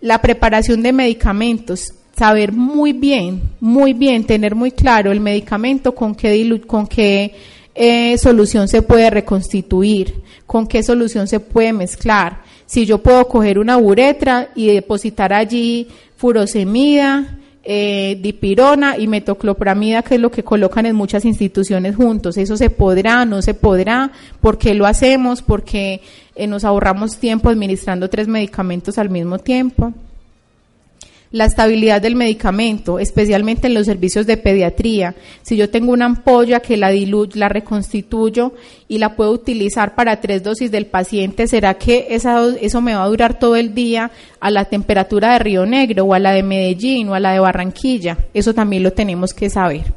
La 0.00 0.22
preparación 0.22 0.82
de 0.82 0.92
medicamentos, 0.92 1.92
saber 2.16 2.52
muy 2.52 2.94
bien, 2.94 3.42
muy 3.60 3.92
bien, 3.92 4.24
tener 4.24 4.54
muy 4.54 4.70
claro 4.70 5.12
el 5.12 5.20
medicamento 5.20 5.94
con 5.94 6.14
qué, 6.14 6.60
con 6.66 6.86
qué 6.86 7.34
eh, 7.74 8.16
solución 8.16 8.68
se 8.68 8.80
puede 8.80 9.10
reconstituir, 9.10 10.14
con 10.46 10.66
qué 10.66 10.82
solución 10.82 11.28
se 11.28 11.40
puede 11.40 11.74
mezclar. 11.74 12.40
Si 12.64 12.86
yo 12.86 13.02
puedo 13.02 13.28
coger 13.28 13.58
una 13.58 13.76
uretra 13.76 14.48
y 14.54 14.68
depositar 14.68 15.34
allí 15.34 15.88
furosemida, 16.16 17.38
eh, 17.68 18.16
dipirona 18.22 18.96
y 18.96 19.08
metoclopramida, 19.08 20.02
que 20.02 20.14
es 20.14 20.20
lo 20.20 20.30
que 20.30 20.44
colocan 20.44 20.86
en 20.86 20.94
muchas 20.94 21.24
instituciones 21.24 21.96
juntos. 21.96 22.36
Eso 22.36 22.56
se 22.56 22.70
podrá, 22.70 23.24
no 23.24 23.42
se 23.42 23.54
podrá, 23.54 24.12
¿por 24.40 24.56
qué 24.56 24.74
lo 24.74 24.86
hacemos? 24.86 25.42
Porque 25.42 26.00
eh, 26.36 26.46
nos 26.46 26.64
ahorramos 26.64 27.18
tiempo 27.18 27.48
administrando 27.48 28.08
tres 28.08 28.28
medicamentos 28.28 28.98
al 28.98 29.10
mismo 29.10 29.38
tiempo 29.38 29.92
la 31.36 31.44
estabilidad 31.44 32.00
del 32.00 32.16
medicamento, 32.16 32.98
especialmente 32.98 33.66
en 33.66 33.74
los 33.74 33.84
servicios 33.84 34.26
de 34.26 34.38
pediatría. 34.38 35.14
Si 35.42 35.54
yo 35.54 35.68
tengo 35.68 35.92
una 35.92 36.06
ampolla 36.06 36.60
que 36.60 36.78
la 36.78 36.88
diluyo, 36.88 37.32
la 37.34 37.50
reconstituyo 37.50 38.54
y 38.88 38.96
la 38.96 39.16
puedo 39.16 39.32
utilizar 39.32 39.94
para 39.94 40.18
tres 40.22 40.42
dosis 40.42 40.70
del 40.70 40.86
paciente, 40.86 41.46
¿será 41.46 41.74
que 41.74 42.06
eso 42.08 42.80
me 42.80 42.94
va 42.94 43.04
a 43.04 43.08
durar 43.08 43.38
todo 43.38 43.56
el 43.56 43.74
día 43.74 44.10
a 44.40 44.50
la 44.50 44.64
temperatura 44.64 45.34
de 45.34 45.40
Río 45.40 45.66
Negro 45.66 46.04
o 46.04 46.14
a 46.14 46.18
la 46.18 46.32
de 46.32 46.42
Medellín 46.42 47.10
o 47.10 47.14
a 47.14 47.20
la 47.20 47.32
de 47.32 47.40
Barranquilla? 47.40 48.16
Eso 48.32 48.54
también 48.54 48.82
lo 48.82 48.94
tenemos 48.94 49.34
que 49.34 49.50
saber. 49.50 49.92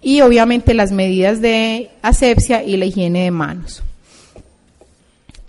Y 0.00 0.22
obviamente 0.22 0.72
las 0.72 0.90
medidas 0.90 1.42
de 1.42 1.90
asepsia 2.00 2.64
y 2.64 2.78
la 2.78 2.86
higiene 2.86 3.24
de 3.24 3.30
manos. 3.30 3.82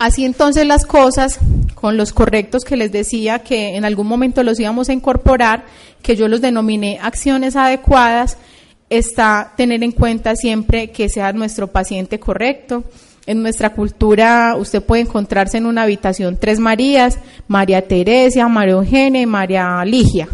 Así 0.00 0.24
entonces 0.24 0.66
las 0.66 0.86
cosas, 0.86 1.38
con 1.74 1.98
los 1.98 2.14
correctos 2.14 2.64
que 2.64 2.74
les 2.74 2.90
decía 2.90 3.40
que 3.40 3.76
en 3.76 3.84
algún 3.84 4.06
momento 4.06 4.42
los 4.42 4.58
íbamos 4.58 4.88
a 4.88 4.94
incorporar, 4.94 5.66
que 6.00 6.16
yo 6.16 6.26
los 6.26 6.40
denominé 6.40 6.98
acciones 7.02 7.54
adecuadas, 7.54 8.38
está 8.88 9.52
tener 9.58 9.82
en 9.84 9.92
cuenta 9.92 10.36
siempre 10.36 10.90
que 10.90 11.10
sea 11.10 11.34
nuestro 11.34 11.66
paciente 11.66 12.18
correcto. 12.18 12.82
En 13.26 13.42
nuestra 13.42 13.74
cultura 13.74 14.56
usted 14.58 14.82
puede 14.82 15.02
encontrarse 15.02 15.58
en 15.58 15.66
una 15.66 15.82
habitación 15.82 16.38
tres 16.40 16.58
Marías, 16.58 17.18
María 17.46 17.86
Teresa, 17.86 18.48
María 18.48 18.76
Eugenia 18.76 19.20
y 19.20 19.26
María 19.26 19.84
Ligia, 19.84 20.28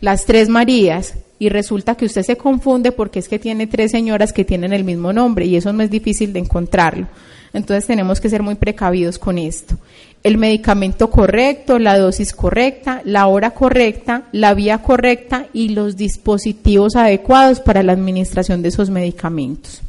las 0.00 0.24
tres 0.24 0.48
Marías. 0.48 1.14
Y 1.38 1.48
resulta 1.48 1.94
que 1.94 2.06
usted 2.06 2.24
se 2.24 2.36
confunde 2.36 2.90
porque 2.90 3.20
es 3.20 3.28
que 3.28 3.38
tiene 3.38 3.68
tres 3.68 3.92
señoras 3.92 4.32
que 4.32 4.44
tienen 4.44 4.72
el 4.72 4.82
mismo 4.82 5.12
nombre 5.12 5.46
y 5.46 5.54
eso 5.54 5.72
no 5.72 5.84
es 5.84 5.90
difícil 5.90 6.32
de 6.32 6.40
encontrarlo. 6.40 7.06
Entonces 7.52 7.86
tenemos 7.86 8.20
que 8.20 8.30
ser 8.30 8.42
muy 8.42 8.54
precavidos 8.54 9.18
con 9.18 9.38
esto. 9.38 9.76
El 10.22 10.38
medicamento 10.38 11.10
correcto, 11.10 11.78
la 11.78 11.98
dosis 11.98 12.32
correcta, 12.32 13.02
la 13.04 13.26
hora 13.26 13.50
correcta, 13.50 14.24
la 14.32 14.54
vía 14.54 14.78
correcta 14.78 15.46
y 15.52 15.70
los 15.70 15.96
dispositivos 15.96 16.96
adecuados 16.96 17.60
para 17.60 17.82
la 17.82 17.92
administración 17.92 18.62
de 18.62 18.68
esos 18.68 18.88
medicamentos. 18.88 19.82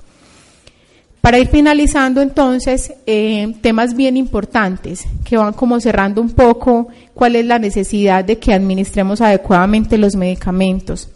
Para 1.21 1.39
ir 1.39 1.47
finalizando 1.47 2.21
entonces, 2.21 2.95
eh, 3.05 3.55
temas 3.61 3.95
bien 3.95 4.17
importantes 4.17 5.05
que 5.23 5.37
van 5.37 5.53
como 5.53 5.79
cerrando 5.79 6.19
un 6.19 6.31
poco 6.31 6.89
cuál 7.13 7.37
es 7.37 7.45
la 7.45 7.59
necesidad 7.59 8.25
de 8.25 8.39
que 8.39 8.53
administremos 8.53 9.21
adecuadamente 9.21 9.97
los 9.97 10.17
medicamentos. 10.17 11.07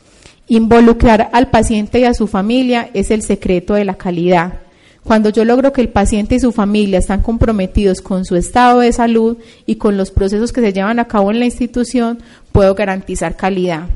Involucrar 0.47 1.29
al 1.33 1.49
paciente 1.49 1.99
y 1.99 2.05
a 2.05 2.13
su 2.13 2.25
familia 2.27 2.89
es 2.93 3.12
el 3.12 3.21
secreto 3.21 3.73
de 3.73 3.83
la 3.83 3.95
calidad. 3.95 4.66
Cuando 5.07 5.29
yo 5.29 5.45
logro 5.45 5.71
que 5.71 5.79
el 5.79 5.87
paciente 5.87 6.35
y 6.35 6.41
su 6.41 6.51
familia 6.51 6.99
están 6.99 7.21
comprometidos 7.21 8.01
con 8.01 8.25
su 8.25 8.35
estado 8.35 8.81
de 8.81 8.91
salud 8.91 9.37
y 9.65 9.75
con 9.75 9.95
los 9.95 10.11
procesos 10.11 10.51
que 10.51 10.59
se 10.59 10.73
llevan 10.73 10.99
a 10.99 11.07
cabo 11.07 11.31
en 11.31 11.39
la 11.39 11.45
institución, 11.45 12.19
puedo 12.51 12.75
garantizar 12.75 13.37
calidad. 13.37 13.87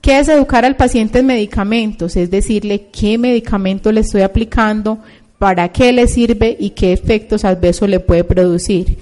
¿Qué 0.00 0.20
es 0.20 0.28
educar 0.28 0.64
al 0.64 0.76
paciente 0.76 1.18
en 1.18 1.26
medicamentos? 1.26 2.14
Es 2.14 2.30
decirle 2.30 2.86
qué 2.92 3.18
medicamento 3.18 3.90
le 3.90 4.02
estoy 4.02 4.22
aplicando, 4.22 5.00
para 5.36 5.68
qué 5.70 5.92
le 5.92 6.06
sirve 6.06 6.56
y 6.60 6.70
qué 6.70 6.92
efectos 6.92 7.44
adversos 7.44 7.88
le 7.88 7.98
puede 7.98 8.22
producir. 8.22 8.98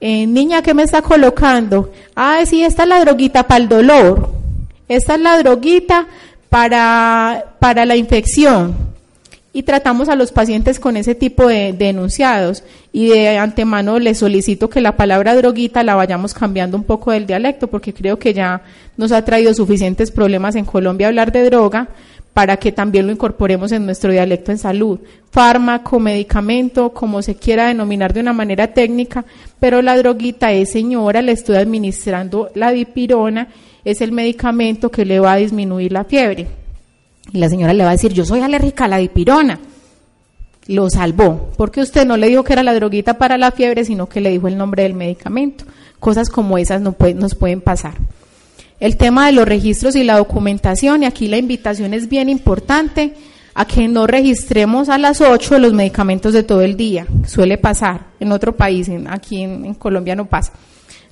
Eh, 0.00 0.26
niña, 0.26 0.60
¿qué 0.60 0.74
me 0.74 0.82
está 0.82 1.02
colocando? 1.02 1.92
Ah, 2.16 2.40
sí, 2.46 2.64
esta 2.64 2.82
es 2.82 2.88
la 2.88 3.04
droguita 3.04 3.44
para 3.44 3.62
el 3.62 3.68
dolor. 3.68 4.30
Esta 4.88 5.14
es 5.14 5.20
la 5.20 5.38
droguita 5.38 6.08
para, 6.48 7.54
para 7.60 7.86
la 7.86 7.94
infección 7.94 8.95
y 9.56 9.62
tratamos 9.62 10.10
a 10.10 10.16
los 10.16 10.32
pacientes 10.32 10.78
con 10.78 10.98
ese 10.98 11.14
tipo 11.14 11.48
de, 11.48 11.74
enunciados 11.80 12.62
y 12.92 13.08
de 13.08 13.38
antemano 13.38 13.98
les 13.98 14.18
solicito 14.18 14.68
que 14.68 14.82
la 14.82 14.98
palabra 14.98 15.34
droguita 15.34 15.82
la 15.82 15.94
vayamos 15.94 16.34
cambiando 16.34 16.76
un 16.76 16.84
poco 16.84 17.10
del 17.10 17.26
dialecto 17.26 17.66
porque 17.66 17.94
creo 17.94 18.18
que 18.18 18.34
ya 18.34 18.60
nos 18.98 19.12
ha 19.12 19.24
traído 19.24 19.54
suficientes 19.54 20.10
problemas 20.10 20.56
en 20.56 20.66
Colombia 20.66 21.08
hablar 21.08 21.32
de 21.32 21.44
droga 21.44 21.88
para 22.34 22.58
que 22.58 22.70
también 22.70 23.06
lo 23.06 23.12
incorporemos 23.12 23.72
en 23.72 23.86
nuestro 23.86 24.12
dialecto 24.12 24.52
en 24.52 24.58
salud. 24.58 25.00
Fármaco, 25.30 25.98
medicamento, 26.00 26.92
como 26.92 27.22
se 27.22 27.36
quiera 27.36 27.68
denominar 27.68 28.12
de 28.12 28.20
una 28.20 28.34
manera 28.34 28.74
técnica, 28.74 29.24
pero 29.58 29.80
la 29.80 29.96
droguita 29.96 30.52
es 30.52 30.70
señora, 30.70 31.22
le 31.22 31.32
estoy 31.32 31.56
administrando 31.56 32.50
la 32.54 32.72
dipirona, 32.72 33.48
es 33.86 34.02
el 34.02 34.12
medicamento 34.12 34.90
que 34.90 35.06
le 35.06 35.18
va 35.18 35.32
a 35.32 35.36
disminuir 35.36 35.92
la 35.92 36.04
fiebre. 36.04 36.65
Y 37.32 37.38
la 37.38 37.48
señora 37.48 37.74
le 37.74 37.84
va 37.84 37.90
a 37.90 37.92
decir, 37.92 38.12
yo 38.12 38.24
soy 38.24 38.40
alérgica 38.40 38.84
a 38.84 38.88
la 38.88 38.98
dipirona. 38.98 39.58
Lo 40.68 40.90
salvó, 40.90 41.50
porque 41.56 41.80
usted 41.80 42.06
no 42.06 42.16
le 42.16 42.28
dijo 42.28 42.42
que 42.42 42.52
era 42.52 42.62
la 42.62 42.74
droguita 42.74 43.18
para 43.18 43.38
la 43.38 43.52
fiebre, 43.52 43.84
sino 43.84 44.08
que 44.08 44.20
le 44.20 44.30
dijo 44.30 44.48
el 44.48 44.58
nombre 44.58 44.82
del 44.82 44.94
medicamento. 44.94 45.64
Cosas 46.00 46.28
como 46.28 46.58
esas 46.58 46.80
no 46.80 46.96
nos 47.14 47.34
pueden 47.34 47.60
pasar. 47.60 47.94
El 48.80 48.96
tema 48.96 49.26
de 49.26 49.32
los 49.32 49.46
registros 49.46 49.96
y 49.96 50.04
la 50.04 50.18
documentación, 50.18 51.02
y 51.02 51.06
aquí 51.06 51.28
la 51.28 51.38
invitación 51.38 51.94
es 51.94 52.08
bien 52.08 52.28
importante 52.28 53.14
a 53.54 53.64
que 53.64 53.88
no 53.88 54.06
registremos 54.06 54.88
a 54.88 54.98
las 54.98 55.20
8 55.20 55.58
los 55.58 55.72
medicamentos 55.72 56.34
de 56.34 56.42
todo 56.42 56.60
el 56.60 56.76
día. 56.76 57.06
Suele 57.26 57.56
pasar 57.58 58.08
en 58.20 58.32
otro 58.32 58.54
país, 58.54 58.90
aquí 59.08 59.42
en, 59.42 59.64
en 59.64 59.74
Colombia 59.74 60.14
no 60.14 60.26
pasa. 60.26 60.52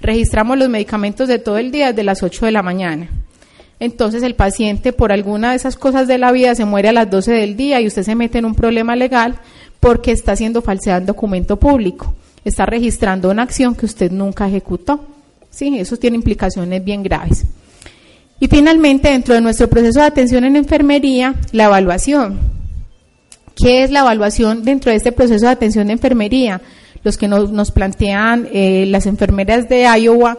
Registramos 0.00 0.59
los 0.59 0.68
medicamentos 0.68 1.29
de 1.29 1.38
todo 1.38 1.57
el 1.57 1.70
día 1.70 1.88
desde 1.88 2.03
las 2.03 2.22
8 2.22 2.44
de 2.44 2.53
la 2.53 2.62
mañana 2.62 3.09
entonces 3.81 4.23
el 4.23 4.35
paciente 4.35 4.93
por 4.93 5.13
alguna 5.13 5.51
de 5.51 5.57
esas 5.57 5.77
cosas 5.77 6.07
de 6.07 6.19
la 6.19 6.33
vida 6.33 6.55
se 6.55 6.65
muere 6.65 6.89
a 6.89 6.93
las 6.93 7.11
12 7.11 7.33
del 7.33 7.57
día 7.57 7.81
y 7.81 7.87
usted 7.87 8.03
se 8.03 8.15
mete 8.15 8.39
en 8.39 8.45
un 8.45 8.55
problema 8.55 8.97
legal 8.97 9.37
porque 9.81 10.13
está 10.13 10.33
haciendo 10.33 10.63
falsedad 10.63 10.99
en 10.99 11.07
documento 11.07 11.59
público, 11.59 12.15
está 12.45 12.67
registrando 12.67 13.31
una 13.31 13.43
acción 13.43 13.75
que 13.75 13.87
usted 13.87 14.11
nunca 14.11 14.49
ejecutó. 14.49 15.05
Sí, 15.51 15.79
eso 15.79 15.97
tiene 15.97 16.17
implicaciones 16.17 16.85
bien 16.85 17.03
graves. 17.03 17.45
Y 18.41 18.49
finalmente, 18.49 19.11
dentro 19.11 19.35
de 19.35 19.41
nuestro 19.41 19.69
proceso 19.69 20.01
de 20.01 20.07
atención 20.07 20.45
en 20.45 20.57
enfermería, 20.57 21.35
la 21.53 21.65
evaluación. 21.65 22.41
¿Qué 23.55 23.85
es 23.85 23.91
la 23.91 24.01
evaluación 24.01 24.65
dentro 24.65 24.91
de 24.91 24.97
este 24.97 25.13
proceso 25.13 25.47
de 25.47 25.53
atención 25.53 25.87
de 25.87 25.93
enfermería? 25.93 26.61
Los 27.05 27.17
que 27.17 27.29
nos, 27.29 27.71
plantean 27.71 28.49
eh, 28.53 28.87
las 28.89 29.07
enfermeras 29.07 29.69
de 29.69 29.85
Iowa 29.85 30.39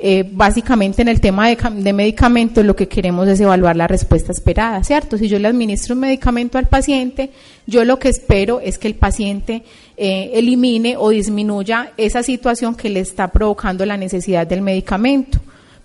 eh, 0.00 0.24
básicamente 0.30 1.02
en 1.02 1.08
el 1.08 1.20
tema 1.20 1.48
de, 1.48 1.92
medicamentos 1.92 2.64
lo 2.64 2.76
que 2.76 2.86
queremos 2.86 3.26
es 3.26 3.40
evaluar 3.40 3.74
la 3.74 3.88
respuesta 3.88 4.30
esperada, 4.30 4.84
¿cierto? 4.84 5.18
Si 5.18 5.26
yo 5.26 5.40
le 5.40 5.48
administro 5.48 5.96
un 5.96 6.02
medicamento 6.02 6.56
al 6.56 6.68
paciente, 6.68 7.30
yo 7.66 7.84
lo 7.84 7.98
que 7.98 8.08
espero 8.08 8.60
es 8.60 8.78
que 8.78 8.86
el 8.86 8.94
paciente 8.94 9.64
eh, 9.96 10.30
elimine 10.34 10.96
o 10.96 11.10
disminuya 11.10 11.94
esa 11.96 12.22
situación 12.22 12.76
que 12.76 12.90
le 12.90 13.00
está 13.00 13.26
provocando 13.26 13.84
la 13.84 13.96
necesidad 13.96 14.46
del 14.46 14.62
medicamento. 14.62 15.40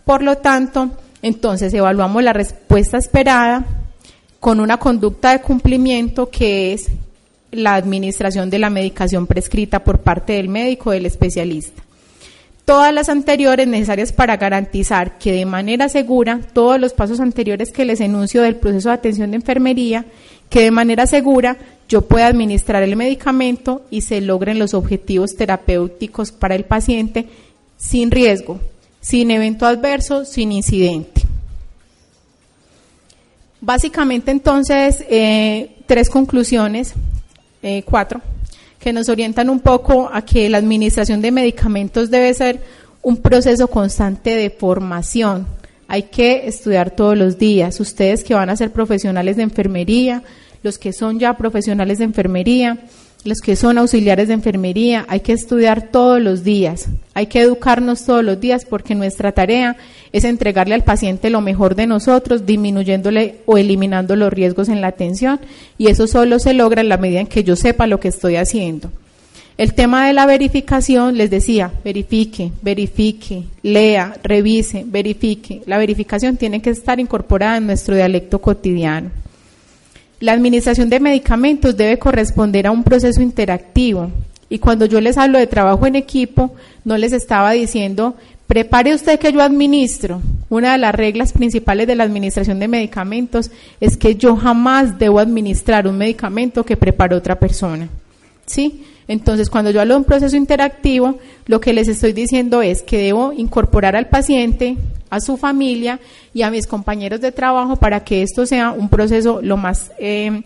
Por 0.05 0.22
lo 0.22 0.38
tanto, 0.38 0.91
entonces 1.24 1.74
evaluamos 1.74 2.22
la 2.22 2.34
respuesta 2.34 2.99
esperada 2.99 3.66
con 4.39 4.59
una 4.59 4.78
conducta 4.78 5.32
de 5.32 5.41
cumplimiento 5.41 6.30
que 6.30 6.74
es 6.74 6.88
la 7.49 7.74
administración 7.74 8.51
de 8.51 8.59
la 8.59 8.70
medicación 8.70 9.26
prescrita 9.26 9.84
por 9.84 10.01
parte 10.01 10.34
del 10.34 10.49
médico 10.49 10.91
o 10.91 10.93
del 10.93 11.07
especialista 11.07 11.83
todas 12.66 12.93
las 12.93 13.09
anteriores 13.09 13.68
necesarias 13.68 14.11
para 14.14 14.38
garantizar 14.38 15.18
que 15.18 15.34
de 15.34 15.45
manera 15.45 15.89
segura 15.89 16.39
todos 16.53 16.80
los 16.80 16.93
pasos 16.93 17.20
anteriores 17.20 17.72
que 17.72 17.86
les 17.86 17.99
enuncio 17.99 18.41
del 18.41 18.55
proceso 18.55 18.89
de 18.89 18.95
atención 18.95 19.32
de 19.32 19.38
enfermería, 19.38 20.05
que 20.49 20.61
de 20.61 20.72
manera 20.72 21.07
segura 21.07 21.57
yo 21.89 22.03
pueda 22.03 22.28
administrar 22.28 22.84
el 22.84 22.95
medicamento 22.95 23.84
y 23.89 24.01
se 24.01 24.22
logren 24.22 24.59
los 24.59 24.74
objetivos 24.74 25.36
terapéuticos 25.36 26.32
para 26.32 26.55
el 26.55 26.64
paciente 26.64 27.28
sin 27.78 28.11
riesgo, 28.11 28.59
sin 29.01 29.32
evento 29.32 29.66
adverso, 29.66 30.24
sin 30.24 30.51
incidente. 30.51 31.22
Básicamente 33.59 34.32
entonces, 34.32 35.05
eh, 35.09 35.76
tres 35.86 36.09
conclusiones, 36.09 36.93
eh, 37.61 37.84
cuatro, 37.86 38.22
que 38.84 38.92
nos 38.92 39.08
orientan 39.08 39.50
un 39.50 39.62
poco 39.62 40.10
a 40.12 40.24
que 40.24 40.50
la 40.50 40.58
administración 40.58 41.22
de 41.22 41.32
medicamentos 41.32 42.12
debe 42.12 42.34
ser 42.34 42.60
un 43.02 43.16
proceso 43.16 43.70
constante 43.70 44.36
de 44.36 44.50
formación. 44.50 45.48
Hay 45.88 46.04
que 46.04 46.48
estudiar 46.48 46.92
todos 46.92 47.18
los 47.18 47.38
días. 47.38 47.80
Ustedes 47.80 48.26
que 48.26 48.34
van 48.34 48.50
a 48.50 48.58
ser 48.58 48.72
profesionales 48.72 49.38
de 49.38 49.44
enfermería, 49.44 50.22
los 50.64 50.78
que 50.78 50.92
son 50.92 51.18
ya 51.18 51.38
profesionales 51.38 52.00
de 52.00 52.04
enfermería, 52.04 52.78
los 53.26 53.39
que 53.39 53.55
son 53.55 53.78
auxiliares 53.78 54.28
de 54.28 54.34
enfermería, 54.34 55.05
hay 55.07 55.21
que 55.21 55.32
estudiar 55.32 55.89
todos 55.91 56.21
los 56.21 56.43
días, 56.43 56.88
hay 57.13 57.28
que 57.28 57.39
educarnos 57.39 58.05
todos 58.05 58.24
los 58.24 58.39
días 58.39 58.65
porque 58.65 58.95
nuestra 58.95 59.32
tarea 59.32 59.78
es 60.11 60.26
entregarle 60.26 60.76
al 60.76 60.84
paciente 60.84 61.30
lo 61.30 61.39
mejor 61.39 61.76
de 61.76 61.88
nosotros, 61.88 62.45
disminuyéndole 62.45 63.38
o 63.45 63.57
eliminando 63.57 64.15
los 64.15 64.34
riesgos 64.34 64.67
en 64.67 64.82
la 64.82 64.88
atención 64.88 65.39
y 65.78 65.88
eso 65.88 66.07
solo 66.07 66.39
se 66.39 66.53
logra 66.53 66.82
en 66.82 66.89
la 66.89 66.97
medida 66.97 67.21
en 67.21 67.28
que 67.28 67.43
yo 67.43 67.55
sepa 67.55 67.88
lo 67.88 67.99
que 67.99 68.09
estoy 68.09 68.36
haciendo. 68.36 68.91
El 69.55 69.76
tema 69.76 70.07
de 70.07 70.13
la 70.13 70.26
verificación, 70.26 71.15
les 71.15 71.30
decía, 71.30 71.71
verifique, 71.84 72.51
verifique, 72.63 73.43
lea, 73.61 74.17
revise, 74.24 74.84
verifique. 74.86 75.61
La 75.67 75.78
verificación 75.78 76.38
tiene 76.38 76.59
que 76.59 76.71
estar 76.71 76.99
incorporada 76.99 77.57
en 77.57 77.67
nuestro 77.67 77.95
dialecto 77.95 78.39
cotidiano. 78.39 79.11
La 80.24 80.32
administración 80.32 80.89
de 80.89 81.01
medicamentos 81.01 81.76
debe 81.76 81.99
corresponder 81.99 82.65
a 82.65 82.71
un 82.71 82.86
proceso 82.86 83.21
interactivo. 83.21 84.09
Y 84.47 84.57
cuando 84.57 84.86
yo 84.86 85.01
les 85.01 85.17
hablo 85.17 85.38
de 85.38 85.47
trabajo 85.47 85.86
en 85.86 85.97
equipo, 85.97 86.55
no 86.86 86.95
les 86.95 87.11
estaba 87.11 87.51
diciendo, 87.51 88.15
prepare 88.47 88.95
usted 88.95 89.19
que 89.19 89.34
yo 89.34 89.41
administro. 89.41 90.21
Una 90.47 90.71
de 90.71 90.78
las 90.78 90.95
reglas 90.95 91.34
principales 91.34 91.88
de 91.88 91.95
la 91.95 92.05
administración 92.05 92.57
de 92.59 92.69
medicamentos 92.69 93.51
es 93.82 93.97
que 93.97 94.15
yo 94.15 94.38
jamás 94.38 94.97
debo 94.97 95.19
administrar 95.19 95.89
un 95.89 95.97
medicamento 95.97 96.63
que 96.63 96.78
preparó 96.78 97.17
otra 97.17 97.38
persona. 97.38 97.89
¿Sí? 98.45 98.86
Entonces, 99.14 99.47
cuando 99.47 99.70
yo 99.70 99.80
hablo 99.80 99.93
de 99.93 99.99
un 99.99 100.05
proceso 100.05 100.36
interactivo, 100.36 101.20
lo 101.45 101.61
que 101.61 101.72
les 101.72 101.88
estoy 101.88 102.14
diciendo 102.14 102.64
es 102.64 102.82
que 102.82 102.97
debo 102.97 103.32
incorporar 103.32 103.95
al 103.95 104.09
paciente, 104.09 104.76
a 105.11 105.20
su 105.20 105.38
familia 105.38 105.99
y 106.34 106.41
a 106.41 106.49
mis 106.49 106.66
compañeros 106.66 107.22
de 107.22 107.32
trabajo 107.32 107.76
para 107.76 108.03
que 108.03 108.24
esto 108.24 108.47
sea 108.47 108.72
un 108.72 108.89
proceso 108.89 109.39
lo 109.43 109.55
más 109.55 109.91
eh, 109.99 110.41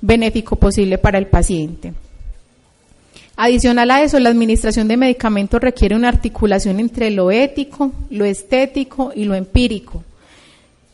benéfico 0.00 0.56
posible 0.56 0.98
para 0.98 1.16
el 1.18 1.28
paciente. 1.28 1.92
Adicional 3.36 3.88
a 3.92 4.02
eso, 4.02 4.18
la 4.18 4.30
administración 4.30 4.88
de 4.88 4.96
medicamentos 4.96 5.60
requiere 5.60 5.94
una 5.94 6.08
articulación 6.08 6.80
entre 6.80 7.12
lo 7.12 7.30
ético, 7.30 7.92
lo 8.10 8.24
estético 8.24 9.12
y 9.14 9.26
lo 9.26 9.36
empírico. 9.36 10.02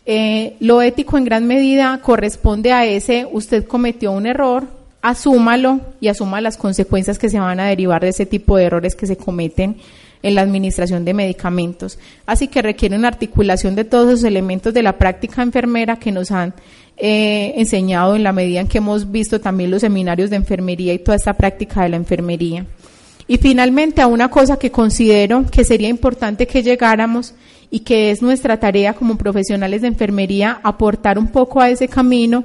Eh, 0.04 0.56
lo 0.60 0.82
ético 0.82 1.16
en 1.16 1.24
gran 1.24 1.46
medida 1.46 1.98
corresponde 2.02 2.70
a 2.70 2.84
ese, 2.84 3.26
usted 3.32 3.66
cometió 3.66 4.12
un 4.12 4.26
error, 4.26 4.83
asúmalo 5.04 5.80
y 6.00 6.08
asuma 6.08 6.40
las 6.40 6.56
consecuencias 6.56 7.18
que 7.18 7.28
se 7.28 7.38
van 7.38 7.60
a 7.60 7.66
derivar 7.66 8.00
de 8.00 8.08
ese 8.08 8.24
tipo 8.24 8.56
de 8.56 8.64
errores 8.64 8.96
que 8.96 9.06
se 9.06 9.18
cometen 9.18 9.76
en 10.22 10.34
la 10.34 10.40
administración 10.40 11.04
de 11.04 11.12
medicamentos. 11.12 11.98
Así 12.24 12.48
que 12.48 12.62
requiere 12.62 12.96
una 12.96 13.08
articulación 13.08 13.74
de 13.74 13.84
todos 13.84 14.10
los 14.10 14.24
elementos 14.24 14.72
de 14.72 14.82
la 14.82 14.96
práctica 14.96 15.42
enfermera 15.42 15.96
que 15.98 16.10
nos 16.10 16.30
han 16.30 16.54
eh, 16.96 17.52
enseñado 17.56 18.16
en 18.16 18.22
la 18.22 18.32
medida 18.32 18.62
en 18.62 18.66
que 18.66 18.78
hemos 18.78 19.10
visto 19.10 19.42
también 19.42 19.70
los 19.70 19.82
seminarios 19.82 20.30
de 20.30 20.36
enfermería 20.36 20.94
y 20.94 20.98
toda 20.98 21.16
esta 21.16 21.34
práctica 21.34 21.82
de 21.82 21.90
la 21.90 21.96
enfermería. 21.96 22.64
Y 23.28 23.36
finalmente 23.36 24.00
a 24.00 24.06
una 24.06 24.30
cosa 24.30 24.58
que 24.58 24.70
considero 24.70 25.44
que 25.50 25.64
sería 25.64 25.90
importante 25.90 26.46
que 26.46 26.62
llegáramos 26.62 27.34
y 27.70 27.80
que 27.80 28.10
es 28.10 28.22
nuestra 28.22 28.58
tarea 28.58 28.94
como 28.94 29.18
profesionales 29.18 29.82
de 29.82 29.88
enfermería 29.88 30.60
aportar 30.62 31.18
un 31.18 31.28
poco 31.28 31.60
a 31.60 31.68
ese 31.68 31.88
camino 31.88 32.44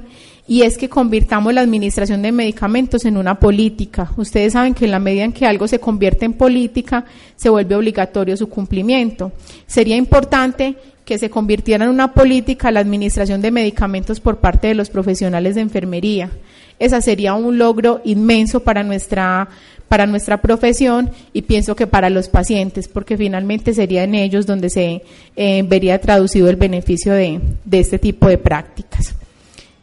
y 0.50 0.62
es 0.62 0.76
que 0.76 0.88
convirtamos 0.88 1.54
la 1.54 1.60
administración 1.60 2.22
de 2.22 2.32
medicamentos 2.32 3.04
en 3.04 3.16
una 3.16 3.38
política. 3.38 4.10
Ustedes 4.16 4.54
saben 4.54 4.74
que 4.74 4.84
en 4.84 4.90
la 4.90 4.98
medida 4.98 5.22
en 5.22 5.32
que 5.32 5.46
algo 5.46 5.68
se 5.68 5.78
convierte 5.78 6.24
en 6.24 6.32
política, 6.32 7.04
se 7.36 7.48
vuelve 7.50 7.76
obligatorio 7.76 8.36
su 8.36 8.48
cumplimiento. 8.48 9.30
Sería 9.68 9.94
importante 9.94 10.74
que 11.04 11.18
se 11.18 11.30
convirtiera 11.30 11.84
en 11.84 11.92
una 11.92 12.14
política 12.14 12.72
la 12.72 12.80
administración 12.80 13.40
de 13.40 13.52
medicamentos 13.52 14.18
por 14.18 14.38
parte 14.38 14.66
de 14.66 14.74
los 14.74 14.90
profesionales 14.90 15.54
de 15.54 15.60
enfermería. 15.60 16.32
Esa 16.80 17.00
sería 17.00 17.34
un 17.34 17.56
logro 17.56 18.00
inmenso 18.04 18.58
para 18.58 18.82
nuestra 18.82 19.48
para 19.86 20.06
nuestra 20.06 20.42
profesión 20.42 21.10
y 21.32 21.42
pienso 21.42 21.76
que 21.76 21.86
para 21.86 22.10
los 22.10 22.28
pacientes, 22.28 22.88
porque 22.88 23.16
finalmente 23.16 23.72
sería 23.72 24.02
en 24.02 24.16
ellos 24.16 24.46
donde 24.46 24.68
se 24.68 25.02
eh, 25.36 25.62
vería 25.62 26.00
traducido 26.00 26.50
el 26.50 26.56
beneficio 26.56 27.12
de, 27.12 27.40
de 27.64 27.78
este 27.78 28.00
tipo 28.00 28.26
de 28.26 28.38
prácticas. 28.38 29.14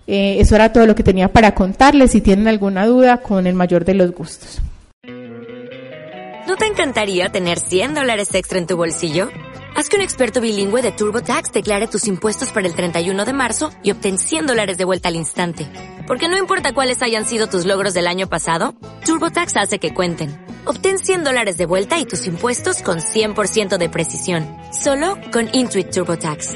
Eh, 0.07 0.37
eso 0.39 0.55
era 0.55 0.71
todo 0.71 0.87
lo 0.87 0.95
que 0.95 1.03
tenía 1.03 1.27
para 1.27 1.53
contarles. 1.53 2.11
Si 2.11 2.21
tienen 2.21 2.47
alguna 2.47 2.87
duda, 2.87 3.17
con 3.17 3.45
el 3.45 3.53
mayor 3.53 3.85
de 3.85 3.93
los 3.93 4.11
gustos. 4.11 4.61
¿No 6.47 6.55
te 6.55 6.65
encantaría 6.65 7.27
tener 7.27 7.59
100 7.59 7.93
dólares 7.93 8.33
extra 8.33 8.57
en 8.57 8.67
tu 8.67 8.77
bolsillo? 8.77 9.29
Haz 9.75 9.89
que 9.89 9.97
un 9.97 10.01
experto 10.01 10.39
bilingüe 10.41 10.81
de 10.81 10.91
TurboTax 10.91 11.51
declare 11.51 11.87
tus 11.87 12.07
impuestos 12.07 12.51
para 12.51 12.65
el 12.65 12.73
31 12.73 13.25
de 13.25 13.33
marzo 13.33 13.69
y 13.83 13.91
obtén 13.91 14.17
100 14.17 14.47
dólares 14.47 14.77
de 14.77 14.85
vuelta 14.85 15.09
al 15.09 15.15
instante. 15.15 15.67
Porque 16.07 16.29
no 16.29 16.37
importa 16.37 16.73
cuáles 16.73 17.01
hayan 17.03 17.25
sido 17.25 17.47
tus 17.47 17.65
logros 17.65 17.93
del 17.93 18.07
año 18.07 18.29
pasado, 18.29 18.73
TurboTax 19.05 19.57
hace 19.57 19.77
que 19.77 19.93
cuenten. 19.93 20.35
Obtén 20.65 20.99
100 20.99 21.25
dólares 21.25 21.57
de 21.57 21.65
vuelta 21.65 21.99
y 21.99 22.05
tus 22.05 22.25
impuestos 22.27 22.81
con 22.81 22.99
100% 22.99 23.77
de 23.77 23.89
precisión. 23.89 24.47
Solo 24.71 25.17
con 25.33 25.49
Intuit 25.53 25.91
TurboTax. 25.91 26.55